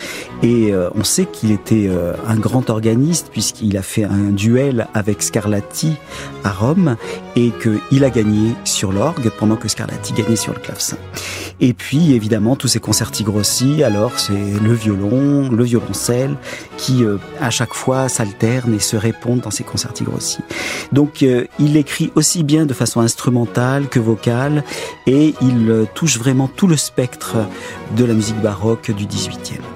Et 0.41 0.73
euh, 0.73 0.89
on 0.95 1.03
sait 1.03 1.25
qu'il 1.25 1.51
était 1.51 1.87
euh, 1.89 2.13
un 2.25 2.37
grand 2.37 2.69
organiste 2.69 3.27
puisqu'il 3.29 3.75
a 3.75 3.81
fait 3.81 4.05
un 4.05 4.31
duel 4.31 4.87
avec 4.93 5.21
Scarlatti 5.21 5.97
à 6.45 6.51
Rome 6.51 6.95
et 7.35 7.51
qu'il 7.51 8.05
a 8.05 8.09
gagné 8.09 8.55
sur 8.63 8.93
l'orgue 8.93 9.29
pendant 9.37 9.57
que 9.57 9.67
Scarlatti 9.67 10.13
gagnait 10.13 10.37
sur 10.37 10.53
le 10.53 10.59
clavecin. 10.59 10.97
Et 11.59 11.73
puis 11.73 12.13
évidemment 12.13 12.55
tous 12.55 12.69
ces 12.69 12.79
concerti 12.79 13.23
grossi, 13.23 13.83
alors 13.83 14.17
c'est 14.17 14.59
le 14.63 14.73
violon, 14.73 15.49
le 15.51 15.63
violoncelle 15.65 16.37
qui 16.77 17.03
euh, 17.03 17.17
à 17.41 17.49
chaque 17.49 17.73
fois 17.73 18.07
s'alternent 18.07 18.73
et 18.73 18.79
se 18.79 18.95
répondent 18.95 19.41
dans 19.41 19.51
ces 19.51 19.63
concerti 19.65 20.05
grossi. 20.05 20.39
Donc 20.93 21.21
il 21.21 21.64
écrit 21.73 22.11
aussi 22.15 22.43
bien 22.43 22.65
de 22.65 22.73
façon 22.73 23.01
instrumentale 23.01 23.87
que 23.87 23.99
vocale 23.99 24.63
et 25.07 25.33
il 25.41 25.85
touche 25.93 26.17
vraiment 26.17 26.47
tout 26.47 26.67
le 26.67 26.77
spectre 26.77 27.37
de 27.95 28.05
la 28.05 28.13
musique 28.13 28.41
baroque 28.41 28.91
du 28.91 29.05
XVIIIe. 29.05 29.74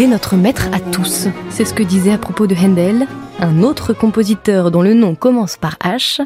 Il 0.00 0.04
est 0.04 0.08
notre 0.08 0.34
maître 0.34 0.70
à 0.72 0.80
tous. 0.80 1.28
C'est 1.50 1.66
ce 1.66 1.74
que 1.74 1.82
disait 1.82 2.12
à 2.12 2.16
propos 2.16 2.46
de 2.46 2.54
Handel 2.54 3.06
un 3.38 3.62
autre 3.62 3.92
compositeur 3.92 4.70
dont 4.70 4.80
le 4.80 4.94
nom 4.94 5.14
commence 5.14 5.58
par 5.58 5.76
H. 5.84 6.22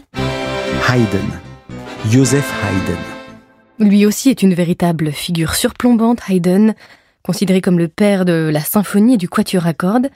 Haydn. 0.88 1.26
Joseph 2.08 2.48
Haydn. 2.62 3.90
Lui 3.90 4.06
aussi 4.06 4.30
est 4.30 4.44
une 4.44 4.54
véritable 4.54 5.10
figure 5.10 5.56
surplombante, 5.56 6.20
Haydn, 6.28 6.74
considéré 7.24 7.60
comme 7.60 7.80
le 7.80 7.88
père 7.88 8.24
de 8.24 8.48
la 8.52 8.60
symphonie 8.60 9.14
et 9.14 9.16
du 9.16 9.28
quatuor 9.28 9.66
à 9.66 9.74
cordes. 9.74 10.08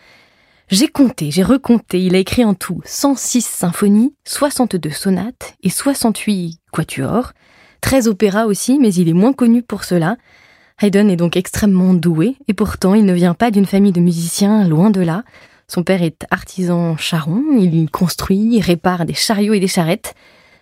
J'ai 0.71 0.87
compté, 0.87 1.33
j'ai 1.33 1.43
recompté, 1.43 2.00
il 2.00 2.15
a 2.15 2.19
écrit 2.19 2.45
en 2.45 2.55
tout 2.55 2.81
106 2.85 3.45
symphonies, 3.45 4.15
62 4.25 4.91
sonates 4.91 5.57
et 5.65 5.71
68 5.71 6.61
quatuors, 6.71 7.33
13 7.81 8.07
opéras 8.07 8.45
aussi, 8.45 8.79
mais 8.79 8.95
il 8.95 9.09
est 9.09 9.15
moins 9.15 9.33
connu 9.33 9.65
pour 9.65 9.83
cela. 9.83 10.17
Haydn 10.80 11.11
est 11.11 11.16
donc 11.16 11.37
extrêmement 11.37 11.94
doué, 11.94 12.37
et 12.47 12.54
pourtant 12.54 12.94
il 12.94 13.04
ne 13.04 13.12
vient 13.12 13.35
pas 13.35 13.50
d'une 13.50 13.66
famille 13.66 13.92
de 13.92 14.00
musiciens, 14.00 14.66
loin 14.66 14.90
de 14.90 15.00
là. 15.00 15.25
Son 15.66 15.82
père 15.82 16.02
est 16.02 16.25
artisan 16.30 16.97
charron, 16.97 17.42
il 17.58 17.90
construit, 17.90 18.61
répare 18.61 19.04
des 19.04 19.14
chariots 19.14 19.54
et 19.54 19.61
des 19.61 19.66
charrettes. 19.66 20.14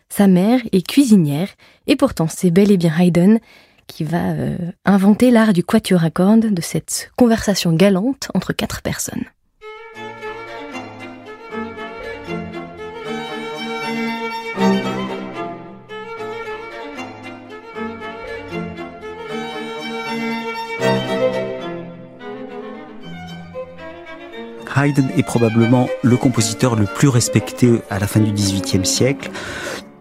Sa 0.08 0.26
mère 0.26 0.60
est 0.72 0.86
cuisinière, 0.86 1.48
et 1.86 1.96
pourtant 1.96 2.28
c'est 2.28 2.50
bel 2.50 2.70
et 2.70 2.76
bien 2.76 2.92
Haydn 2.98 3.38
qui 3.86 4.04
va 4.04 4.32
euh, 4.32 4.56
inventer 4.84 5.30
l'art 5.30 5.52
du 5.52 5.62
quatuor 5.62 6.02
à 6.02 6.10
cordes, 6.10 6.52
de 6.52 6.62
cette 6.62 7.10
conversation 7.16 7.72
galante 7.72 8.28
entre 8.34 8.52
quatre 8.52 8.82
personnes. 8.82 9.24
Haydn 24.76 25.08
est 25.16 25.22
probablement 25.22 25.88
le 26.02 26.16
compositeur 26.16 26.76
le 26.76 26.84
plus 26.84 27.08
respecté 27.08 27.80
à 27.88 27.98
la 27.98 28.06
fin 28.06 28.20
du 28.20 28.30
XVIIIe 28.30 28.84
siècle. 28.84 29.30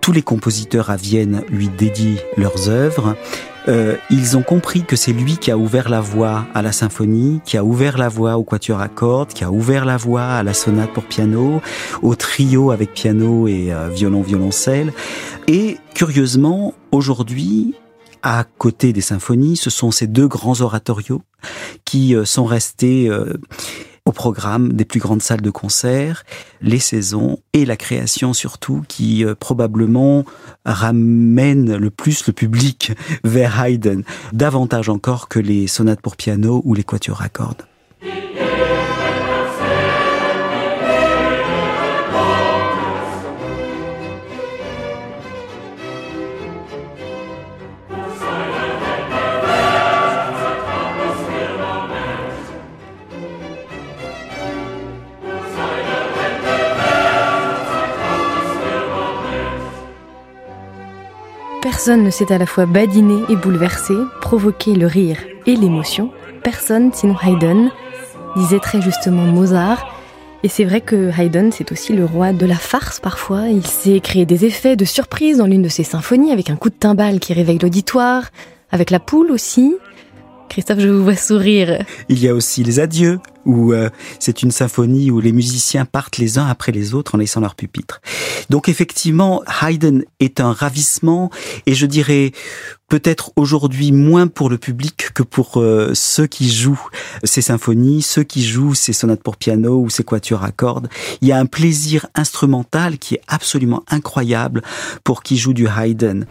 Tous 0.01 0.12
les 0.12 0.22
compositeurs 0.22 0.89
à 0.89 0.98
Vienne 0.98 1.44
lui 1.50 1.70
dédient 1.70 2.17
leurs 2.36 2.70
œuvres. 2.70 3.15
Euh, 3.67 3.96
ils 4.12 4.38
ont 4.38 4.44
compris 4.44 4.84
que 4.84 4.96
c'est 4.96 5.13
lui 5.13 5.38
qui 5.38 5.50
a 5.50 5.58
ouvert 5.58 5.89
la 5.89 6.01
voie 6.01 6.46
à 6.53 6.62
la 6.62 6.72
symphonie, 6.72 7.39
qui 7.46 7.58
a 7.58 7.63
ouvert 7.63 7.98
la 7.98 8.10
voie 8.10 8.38
au 8.38 8.44
quatuor 8.44 8.82
à 8.82 8.89
cordes, 8.89 9.29
qui 9.29 9.44
a 9.44 9.51
ouvert 9.51 9.86
la 9.86 9.98
voie 9.98 10.25
à 10.25 10.44
la 10.44 10.53
sonate 10.53 10.91
pour 10.94 11.05
piano, 11.05 11.62
au 12.03 12.15
trio 12.15 12.72
avec 12.72 12.94
piano 12.94 13.48
et 13.48 13.72
euh, 13.72 13.89
violon 13.89 14.22
violoncelle. 14.22 14.94
Et 15.48 15.77
curieusement, 15.96 16.74
aujourd'hui, 16.91 17.75
à 18.22 18.44
côté 18.58 18.94
des 18.94 19.01
symphonies, 19.01 19.55
ce 19.55 19.70
sont 19.70 19.89
ces 19.89 20.08
deux 20.08 20.27
grands 20.27 20.62
oratorios 20.62 21.22
qui 21.86 22.15
euh, 22.15 22.25
sont 22.25 22.46
restés 22.46 23.10
au 24.06 24.12
programme 24.12 24.74
des 24.74 24.86
plus 24.86 25.00
grandes 25.00 25.22
salles 25.22 25.42
de 25.42 25.50
concert, 25.50 26.24
les 26.62 26.80
saisons 26.80 27.40
et 27.54 27.66
la 27.66 27.76
création 27.76 28.34
surtout 28.34 28.84
qui 28.88 29.26
euh, 29.26 29.34
probablement 29.34 30.26
ramène 30.64 31.76
le 31.76 31.90
plus 31.90 32.28
le 32.28 32.34
public 32.34 32.94
vers 33.24 33.60
Haydn, 33.64 34.04
davantage 34.32 34.90
encore 34.90 35.28
que 35.28 35.40
les 35.40 35.68
sonates 35.68 36.02
pour 36.02 36.16
piano 36.16 36.62
ou 36.66 36.76
les 36.76 36.84
quatuors 36.84 37.22
à 37.22 37.30
cordes. 37.30 37.64
Personne 61.75 62.03
ne 62.03 62.10
sait 62.10 62.32
à 62.32 62.38
la 62.38 62.46
fois 62.46 62.65
badiner 62.65 63.22
et 63.27 63.36
bouleverser, 63.36 63.98
provoquer 64.22 64.75
le 64.75 64.88
rire 64.88 65.17
et 65.46 65.58
l'émotion. 65.58 66.10
Personne 66.41 66.94
sinon 66.94 67.17
Haydn, 67.22 67.70
disait 68.38 68.62
très 68.62 68.82
justement 68.82 69.24
Mozart. 69.24 69.86
Et 70.44 70.48
c'est 70.48 70.63
vrai 70.63 70.79
que 70.79 71.12
Haydn, 71.12 71.51
c'est 71.51 71.74
aussi 71.74 71.91
le 71.91 72.05
roi 72.05 72.32
de 72.32 72.46
la 72.46 72.55
farce 72.55 73.01
parfois. 73.01 73.50
Il 73.50 73.67
sait 73.67 74.00
créer 74.00 74.25
des 74.25 74.46
effets 74.46 74.77
de 74.77 74.86
surprise 74.86 75.39
dans 75.39 75.48
l'une 75.48 75.63
de 75.63 75.67
ses 75.67 75.84
symphonies 75.84 76.32
avec 76.32 76.50
un 76.50 76.55
coup 76.55 76.70
de 76.70 76.75
timbale 76.75 77.20
qui 77.20 77.34
réveille 77.34 77.60
l'auditoire, 77.60 78.29
avec 78.72 78.89
la 78.89 79.01
poule 79.01 79.29
aussi. 79.29 79.75
Christophe, 80.50 80.80
je 80.80 80.88
vous 80.88 81.04
vois 81.04 81.16
sourire. 81.16 81.84
Il 82.10 82.20
y 82.20 82.28
a 82.28 82.34
aussi 82.34 82.64
les 82.64 82.80
adieux, 82.80 83.20
où 83.46 83.74
euh, 83.74 83.90
c'est 84.20 84.42
une 84.42 84.52
symphonie 84.52 85.12
où 85.12 85.20
les 85.20 85.32
musiciens 85.32 85.86
partent 85.86 86.18
les 86.18 86.38
uns 86.38 86.48
après 86.48 86.72
les 86.72 86.94
autres 86.94 87.16
en 87.16 87.18
laissant 87.18 87.42
leur 87.42 87.56
pupitre. 87.56 88.02
Donc 88.50 88.70
effectivement, 88.70 89.44
Haydn 89.62 90.04
est 90.20 90.40
un 90.40 90.52
ravissement, 90.52 91.30
et 91.66 91.74
je 91.74 91.86
dirais 91.86 92.32
peut-être 92.88 93.32
aujourd'hui 93.36 93.92
moins 93.92 94.28
pour 94.28 94.50
le 94.50 94.58
public 94.58 95.10
que 95.14 95.24
pour 95.24 95.58
euh, 95.58 95.92
ceux 95.94 96.28
qui 96.28 96.50
jouent 96.50 96.88
ces 97.24 97.42
symphonies, 97.42 98.02
ceux 98.02 98.24
qui 98.24 98.46
jouent 98.46 98.75
ces 98.75 98.94
sonates 98.94 99.24
pour 99.24 99.38
piano 99.38 99.80
ou 99.82 99.90
ces 99.90 100.04
quatuors 100.04 100.44
à 100.44 100.52
cordes. 100.52 100.88
Il 101.22 101.28
y 101.28 101.32
a 101.32 101.38
un 101.38 101.48
plaisir 101.48 102.08
instrumental 102.16 102.98
qui 102.98 103.16
est 103.16 103.22
absolument 103.28 103.84
incroyable 103.90 104.62
pour 105.04 105.24
qui 105.24 105.38
joue 105.38 105.54
du 105.54 105.68
Haydn. 105.68 106.25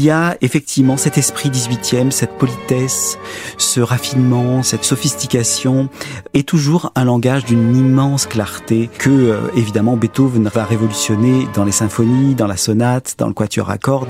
Il 0.00 0.04
y 0.06 0.10
a 0.10 0.38
effectivement 0.40 0.96
cet 0.96 1.18
esprit 1.18 1.50
18e, 1.50 2.10
cette 2.10 2.38
politesse, 2.38 3.18
ce 3.58 3.82
raffinement, 3.82 4.62
cette 4.62 4.82
sophistication, 4.82 5.90
et 6.32 6.42
toujours 6.42 6.90
un 6.94 7.04
langage 7.04 7.44
d'une 7.44 7.76
immense 7.76 8.24
clarté 8.24 8.88
que, 8.96 9.10
euh, 9.10 9.36
évidemment, 9.56 9.98
Beethoven 9.98 10.48
va 10.48 10.64
révolutionner 10.64 11.46
dans 11.54 11.66
les 11.66 11.72
symphonies, 11.72 12.34
dans 12.34 12.46
la 12.46 12.56
sonate, 12.56 13.16
dans 13.18 13.26
le 13.26 13.34
quatuor 13.34 13.68
à 13.68 13.76
cordes. 13.76 14.08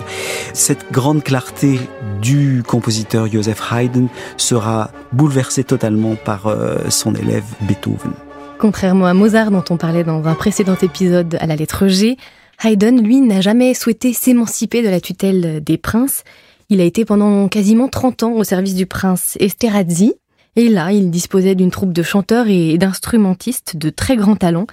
Cette 0.52 0.92
grande 0.92 1.24
clarté 1.24 1.80
du 2.22 2.62
compositeur 2.64 3.26
Joseph 3.26 3.60
Haydn 3.72 4.06
sera 4.36 4.92
bouleversée 5.10 5.64
totalement 5.64 6.14
par 6.14 6.46
euh, 6.46 6.88
son 6.88 7.16
élève 7.16 7.42
Beethoven. 7.62 8.12
Contrairement 8.60 9.06
à 9.06 9.14
Mozart 9.14 9.50
dont 9.50 9.64
on 9.70 9.76
parlait 9.76 10.04
dans 10.04 10.28
un 10.28 10.34
précédent 10.34 10.76
épisode 10.80 11.36
à 11.40 11.48
la 11.48 11.56
lettre 11.56 11.88
G, 11.88 12.16
Haydn, 12.62 13.00
lui, 13.00 13.20
n'a 13.20 13.40
jamais 13.40 13.72
souhaité 13.72 14.12
s'émanciper 14.12 14.82
de 14.82 14.88
la 14.88 15.00
tutelle 15.00 15.62
des 15.64 15.78
princes. 15.78 16.24
Il 16.68 16.80
a 16.80 16.84
été 16.84 17.04
pendant 17.04 17.48
quasiment 17.48 17.88
30 17.88 18.22
ans 18.22 18.32
au 18.32 18.44
service 18.44 18.74
du 18.74 18.86
prince 18.86 19.36
Esterhazy. 19.40 20.14
Et 20.56 20.68
là, 20.68 20.92
il 20.92 21.10
disposait 21.10 21.54
d'une 21.54 21.70
troupe 21.70 21.92
de 21.92 22.02
chanteurs 22.02 22.48
et 22.48 22.76
d'instrumentistes 22.76 23.76
de 23.76 23.88
très 23.88 24.16
grand 24.16 24.36
talent. 24.36 24.66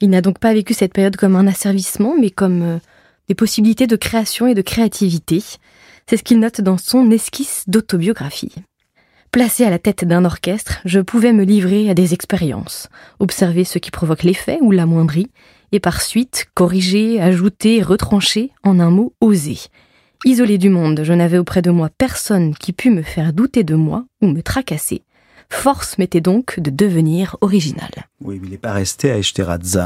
Il 0.00 0.10
n'a 0.10 0.20
donc 0.20 0.40
pas 0.40 0.52
vécu 0.52 0.74
cette 0.74 0.92
période 0.92 1.16
comme 1.16 1.36
un 1.36 1.46
asservissement, 1.46 2.16
mais 2.18 2.30
comme 2.30 2.62
euh, 2.62 2.78
des 3.28 3.34
possibilités 3.36 3.86
de 3.86 3.96
création 3.96 4.48
et 4.48 4.54
de 4.54 4.62
créativité. 4.62 5.44
C'est 6.08 6.16
ce 6.16 6.24
qu'il 6.24 6.40
note 6.40 6.60
dans 6.60 6.78
son 6.78 7.10
esquisse 7.12 7.64
d'autobiographie. 7.68 8.52
Placé 9.30 9.64
à 9.64 9.70
la 9.70 9.78
tête 9.78 10.04
d'un 10.04 10.24
orchestre, 10.24 10.80
je 10.84 10.98
pouvais 10.98 11.32
me 11.32 11.44
livrer 11.44 11.88
à 11.88 11.94
des 11.94 12.14
expériences, 12.14 12.88
observer 13.20 13.64
ce 13.64 13.78
qui 13.78 13.90
provoque 13.90 14.24
l'effet 14.24 14.58
ou 14.60 14.72
l'amoindrit, 14.72 15.30
et 15.72 15.80
par 15.80 16.02
suite 16.02 16.46
corriger, 16.54 17.20
ajouter, 17.20 17.82
retrancher, 17.82 18.50
en 18.62 18.78
un 18.78 18.90
mot, 18.90 19.14
oser. 19.20 19.58
Isolé 20.24 20.56
du 20.58 20.68
monde, 20.68 21.00
je 21.02 21.12
n'avais 21.12 21.38
auprès 21.38 21.62
de 21.62 21.70
moi 21.70 21.90
personne 21.98 22.54
qui 22.54 22.72
pût 22.72 22.90
me 22.90 23.02
faire 23.02 23.32
douter 23.32 23.64
de 23.64 23.74
moi 23.74 24.04
ou 24.20 24.28
me 24.28 24.42
tracasser. 24.42 25.02
Force 25.52 25.98
m'était 25.98 26.20
donc 26.20 26.58
de 26.58 26.70
devenir 26.70 27.36
original. 27.40 27.90
Oui, 28.24 28.40
il 28.42 28.50
n'est 28.50 28.56
pas 28.56 28.72
resté 28.72 29.10
à 29.10 29.18
Esterhazy. 29.18 29.78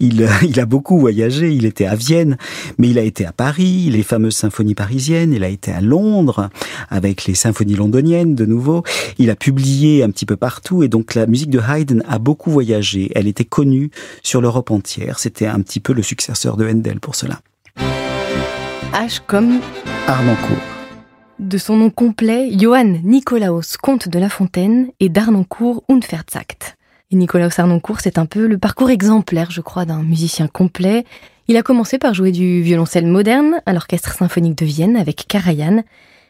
Il, 0.00 0.28
il 0.42 0.58
a 0.58 0.66
beaucoup 0.66 0.98
voyagé. 0.98 1.52
Il 1.52 1.66
était 1.66 1.86
à 1.86 1.94
Vienne, 1.94 2.36
mais 2.78 2.88
il 2.88 2.98
a 2.98 3.02
été 3.02 3.26
à 3.26 3.32
Paris, 3.32 3.90
les 3.90 4.02
fameuses 4.02 4.34
symphonies 4.34 4.74
parisiennes. 4.74 5.32
Il 5.32 5.44
a 5.44 5.48
été 5.48 5.70
à 5.72 5.80
Londres 5.80 6.48
avec 6.88 7.26
les 7.26 7.34
symphonies 7.34 7.74
londoniennes 7.74 8.34
de 8.34 8.46
nouveau. 8.46 8.82
Il 9.18 9.30
a 9.30 9.36
publié 9.36 10.02
un 10.02 10.10
petit 10.10 10.26
peu 10.26 10.36
partout 10.36 10.82
et 10.82 10.88
donc 10.88 11.14
la 11.14 11.26
musique 11.26 11.50
de 11.50 11.60
Haydn 11.60 12.02
a 12.08 12.18
beaucoup 12.18 12.50
voyagé. 12.50 13.12
Elle 13.14 13.28
était 13.28 13.44
connue 13.44 13.90
sur 14.22 14.40
l'Europe 14.40 14.70
entière. 14.70 15.18
C'était 15.18 15.46
un 15.46 15.60
petit 15.60 15.80
peu 15.80 15.92
le 15.92 16.02
successeur 16.02 16.56
de 16.56 16.68
Handel 16.68 16.98
pour 16.98 17.14
cela. 17.14 17.40
H 18.92 19.20
comme 19.26 19.60
de 21.40 21.56
son 21.56 21.76
nom 21.78 21.90
complet 21.90 22.50
Johann 22.56 23.00
Nicolaus, 23.02 23.78
comte 23.78 24.08
de 24.08 24.18
La 24.18 24.28
Fontaine 24.28 24.90
et 25.00 25.08
d'Arnoncourt 25.08 25.82
Unverzagt. 25.88 26.76
Et 27.10 27.16
Nicolaus 27.16 27.58
Arnoncourt, 27.58 28.00
c'est 28.00 28.18
un 28.18 28.26
peu 28.26 28.46
le 28.46 28.58
parcours 28.58 28.90
exemplaire, 28.90 29.50
je 29.50 29.62
crois, 29.62 29.86
d'un 29.86 30.02
musicien 30.02 30.48
complet. 30.48 31.04
Il 31.48 31.56
a 31.56 31.62
commencé 31.62 31.98
par 31.98 32.12
jouer 32.12 32.30
du 32.30 32.60
violoncelle 32.60 33.06
moderne 33.06 33.62
à 33.64 33.72
l'Orchestre 33.72 34.12
symphonique 34.12 34.58
de 34.58 34.66
Vienne 34.66 34.96
avec 34.96 35.26
Karajan. 35.26 35.82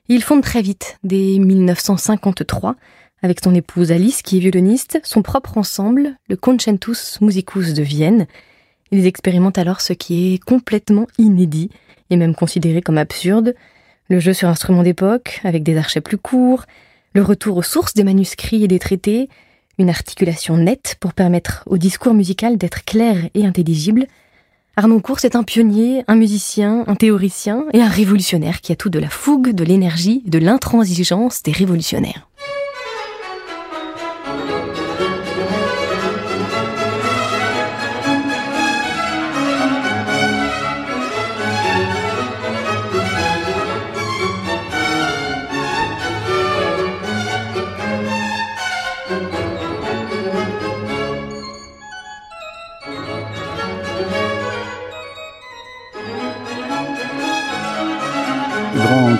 Il 0.08 0.22
fonde 0.22 0.42
très 0.42 0.62
vite, 0.62 0.98
dès 1.02 1.38
1953, 1.38 2.76
avec 3.22 3.40
son 3.42 3.54
épouse 3.54 3.90
Alice, 3.90 4.22
qui 4.22 4.36
est 4.36 4.40
violoniste, 4.40 5.00
son 5.02 5.22
propre 5.22 5.58
ensemble, 5.58 6.16
le 6.28 6.36
Concentus 6.36 7.20
Musicus 7.20 7.74
de 7.74 7.82
Vienne. 7.82 8.26
Ils 8.92 9.06
expérimentent 9.06 9.58
alors 9.58 9.80
ce 9.80 9.92
qui 9.92 10.34
est 10.34 10.38
complètement 10.38 11.08
inédit, 11.18 11.68
et 12.10 12.16
même 12.16 12.34
considéré 12.34 12.80
comme 12.80 12.98
absurde, 12.98 13.54
le 14.10 14.18
jeu 14.18 14.34
sur 14.34 14.48
instrument 14.48 14.82
d'époque, 14.82 15.40
avec 15.44 15.62
des 15.62 15.78
archets 15.78 16.00
plus 16.00 16.18
courts, 16.18 16.64
le 17.14 17.22
retour 17.22 17.56
aux 17.56 17.62
sources 17.62 17.94
des 17.94 18.04
manuscrits 18.04 18.64
et 18.64 18.68
des 18.68 18.80
traités, 18.80 19.28
une 19.78 19.88
articulation 19.88 20.56
nette 20.56 20.96
pour 21.00 21.14
permettre 21.14 21.62
au 21.66 21.78
discours 21.78 22.12
musical 22.12 22.58
d'être 22.58 22.84
clair 22.84 23.16
et 23.34 23.46
intelligible. 23.46 24.06
Arnoncourt, 24.76 25.20
c'est 25.20 25.36
un 25.36 25.44
pionnier, 25.44 26.04
un 26.08 26.16
musicien, 26.16 26.84
un 26.88 26.96
théoricien 26.96 27.64
et 27.72 27.80
un 27.80 27.88
révolutionnaire 27.88 28.60
qui 28.60 28.72
a 28.72 28.76
tout 28.76 28.90
de 28.90 28.98
la 28.98 29.08
fougue, 29.08 29.52
de 29.52 29.64
l'énergie, 29.64 30.22
de 30.26 30.38
l'intransigeance 30.38 31.42
des 31.42 31.52
révolutionnaires. 31.52 32.29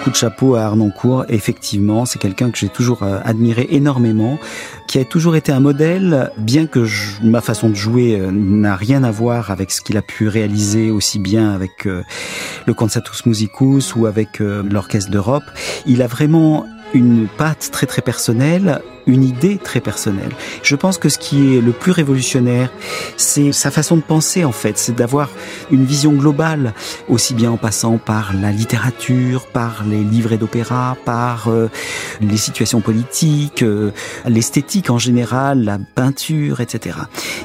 Coup 0.02 0.10
de 0.10 0.16
chapeau 0.16 0.54
à 0.54 0.62
Arnoncourt. 0.62 1.26
Effectivement, 1.28 2.06
c'est 2.06 2.18
quelqu'un 2.18 2.50
que 2.50 2.56
j'ai 2.56 2.68
toujours 2.68 3.02
euh, 3.02 3.20
admiré 3.22 3.66
énormément, 3.70 4.38
qui 4.86 4.98
a 4.98 5.04
toujours 5.04 5.36
été 5.36 5.52
un 5.52 5.60
modèle, 5.60 6.30
bien 6.38 6.66
que 6.66 6.86
ma 7.22 7.40
façon 7.42 7.68
de 7.68 7.74
jouer 7.74 8.18
euh, 8.18 8.30
n'a 8.30 8.76
rien 8.76 9.04
à 9.04 9.10
voir 9.10 9.50
avec 9.50 9.70
ce 9.70 9.82
qu'il 9.82 9.98
a 9.98 10.02
pu 10.02 10.28
réaliser 10.28 10.90
aussi 10.90 11.18
bien 11.18 11.50
avec 11.52 11.86
euh, 11.86 12.02
le 12.66 12.72
Concertus 12.72 13.26
Musicus 13.26 13.94
ou 13.94 14.06
avec 14.06 14.38
l'Orchestre 14.40 15.10
d'Europe. 15.10 15.44
Il 15.86 16.02
a 16.02 16.06
vraiment 16.06 16.66
une 16.94 17.28
patte 17.28 17.70
très 17.72 17.86
très 17.86 18.02
personnelle, 18.02 18.80
une 19.06 19.24
idée 19.24 19.58
très 19.58 19.80
personnelle. 19.80 20.30
Je 20.62 20.76
pense 20.76 20.98
que 20.98 21.08
ce 21.08 21.18
qui 21.18 21.56
est 21.56 21.60
le 21.60 21.72
plus 21.72 21.92
révolutionnaire, 21.92 22.70
c'est 23.16 23.52
sa 23.52 23.70
façon 23.70 23.96
de 23.96 24.02
penser 24.02 24.44
en 24.44 24.52
fait, 24.52 24.78
c'est 24.78 24.94
d'avoir 24.94 25.30
une 25.70 25.84
vision 25.84 26.12
globale, 26.12 26.74
aussi 27.08 27.34
bien 27.34 27.50
en 27.50 27.56
passant 27.56 27.98
par 27.98 28.32
la 28.34 28.52
littérature, 28.52 29.46
par 29.46 29.84
les 29.84 30.02
livrets 30.02 30.38
d'opéra, 30.38 30.96
par 31.04 31.48
euh, 31.48 31.68
les 32.20 32.36
situations 32.36 32.80
politiques, 32.80 33.62
euh, 33.62 33.92
l'esthétique 34.26 34.90
en 34.90 34.98
général, 34.98 35.64
la 35.64 35.78
peinture, 35.78 36.60
etc. 36.60 36.98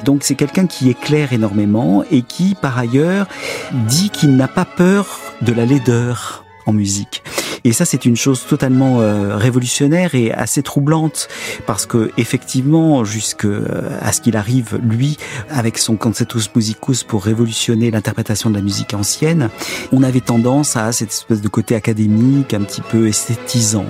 Donc 0.04 0.22
c'est 0.22 0.34
quelqu'un 0.34 0.66
qui 0.66 0.90
éclaire 0.90 1.32
énormément 1.32 2.04
et 2.10 2.22
qui 2.22 2.54
par 2.54 2.78
ailleurs 2.78 3.26
dit 3.72 4.10
qu'il 4.10 4.36
n'a 4.36 4.48
pas 4.48 4.64
peur 4.64 5.20
de 5.42 5.52
la 5.52 5.64
laideur 5.64 6.45
en 6.66 6.72
musique. 6.72 7.22
Et 7.66 7.72
ça, 7.72 7.84
c'est 7.84 8.04
une 8.04 8.14
chose 8.14 8.46
totalement 8.46 9.00
euh, 9.00 9.36
révolutionnaire 9.36 10.14
et 10.14 10.30
assez 10.30 10.62
troublante 10.62 11.28
parce 11.66 11.84
que 11.84 12.12
effectivement, 12.16 13.04
jusqu'à 13.04 13.48
euh, 13.48 14.12
ce 14.12 14.20
qu'il 14.20 14.36
arrive 14.36 14.78
lui 14.80 15.16
avec 15.50 15.78
son 15.78 15.96
Concertus 15.96 16.48
Musicus 16.54 17.02
pour 17.02 17.24
révolutionner 17.24 17.90
l'interprétation 17.90 18.50
de 18.50 18.54
la 18.54 18.62
musique 18.62 18.94
ancienne, 18.94 19.50
on 19.90 20.04
avait 20.04 20.20
tendance 20.20 20.76
à 20.76 20.92
cette 20.92 21.10
espèce 21.10 21.40
de 21.40 21.48
côté 21.48 21.74
académique, 21.74 22.54
un 22.54 22.62
petit 22.62 22.82
peu 22.82 23.08
esthétisant. 23.08 23.86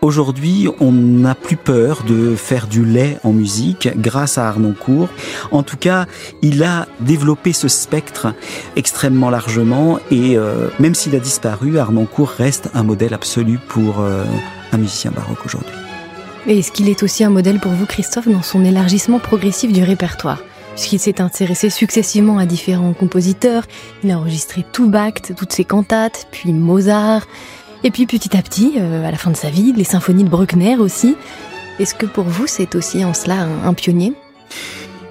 Aujourd'hui, 0.00 0.68
on 0.80 0.92
n'a 0.92 1.34
plus 1.34 1.56
peur 1.56 2.02
de 2.04 2.36
faire 2.36 2.66
du 2.66 2.84
lait 2.84 3.18
en 3.24 3.32
musique 3.32 3.88
grâce 3.96 4.38
à 4.38 4.48
Arnoncourt. 4.48 5.08
En 5.50 5.62
tout 5.62 5.76
cas, 5.76 6.06
il 6.42 6.62
a 6.62 6.86
développé 7.00 7.52
ce 7.52 7.68
spectre 7.68 8.34
extrêmement 8.76 9.30
largement 9.30 9.98
et 10.10 10.36
euh, 10.36 10.68
même 10.78 10.94
s'il 10.94 11.14
a 11.16 11.18
disparu, 11.18 11.78
Arnoncourt 11.78 12.30
reste 12.30 12.70
un 12.74 12.82
modèle 12.82 13.14
absolu 13.14 13.58
pour 13.68 14.00
euh, 14.00 14.24
un 14.72 14.78
musicien 14.78 15.10
baroque 15.10 15.44
aujourd'hui. 15.44 15.74
Et 16.46 16.60
est-ce 16.60 16.70
qu'il 16.70 16.88
est 16.88 17.02
aussi 17.02 17.24
un 17.24 17.30
modèle 17.30 17.58
pour 17.58 17.72
vous, 17.72 17.86
Christophe, 17.86 18.28
dans 18.28 18.42
son 18.42 18.64
élargissement 18.64 19.18
progressif 19.18 19.72
du 19.72 19.82
répertoire? 19.82 20.42
Puisqu'il 20.76 21.00
s'est 21.00 21.20
intéressé 21.20 21.70
successivement 21.70 22.38
à 22.38 22.46
différents 22.46 22.92
compositeurs, 22.92 23.64
il 24.04 24.10
a 24.10 24.18
enregistré 24.18 24.64
tout 24.72 24.88
Bach, 24.88 25.14
toutes 25.36 25.52
ses 25.52 25.64
cantates, 25.64 26.28
puis 26.30 26.52
Mozart, 26.52 27.26
et 27.86 27.92
puis 27.92 28.06
petit 28.06 28.36
à 28.36 28.42
petit, 28.42 28.74
euh, 28.78 29.06
à 29.06 29.12
la 29.12 29.16
fin 29.16 29.30
de 29.30 29.36
sa 29.36 29.48
vie, 29.48 29.72
les 29.72 29.84
symphonies 29.84 30.24
de 30.24 30.28
Bruckner 30.28 30.74
aussi. 30.76 31.16
Est-ce 31.78 31.94
que 31.94 32.04
pour 32.04 32.24
vous, 32.24 32.48
c'est 32.48 32.74
aussi 32.74 33.04
en 33.04 33.14
cela 33.14 33.46
un 33.64 33.74
pionnier? 33.74 34.12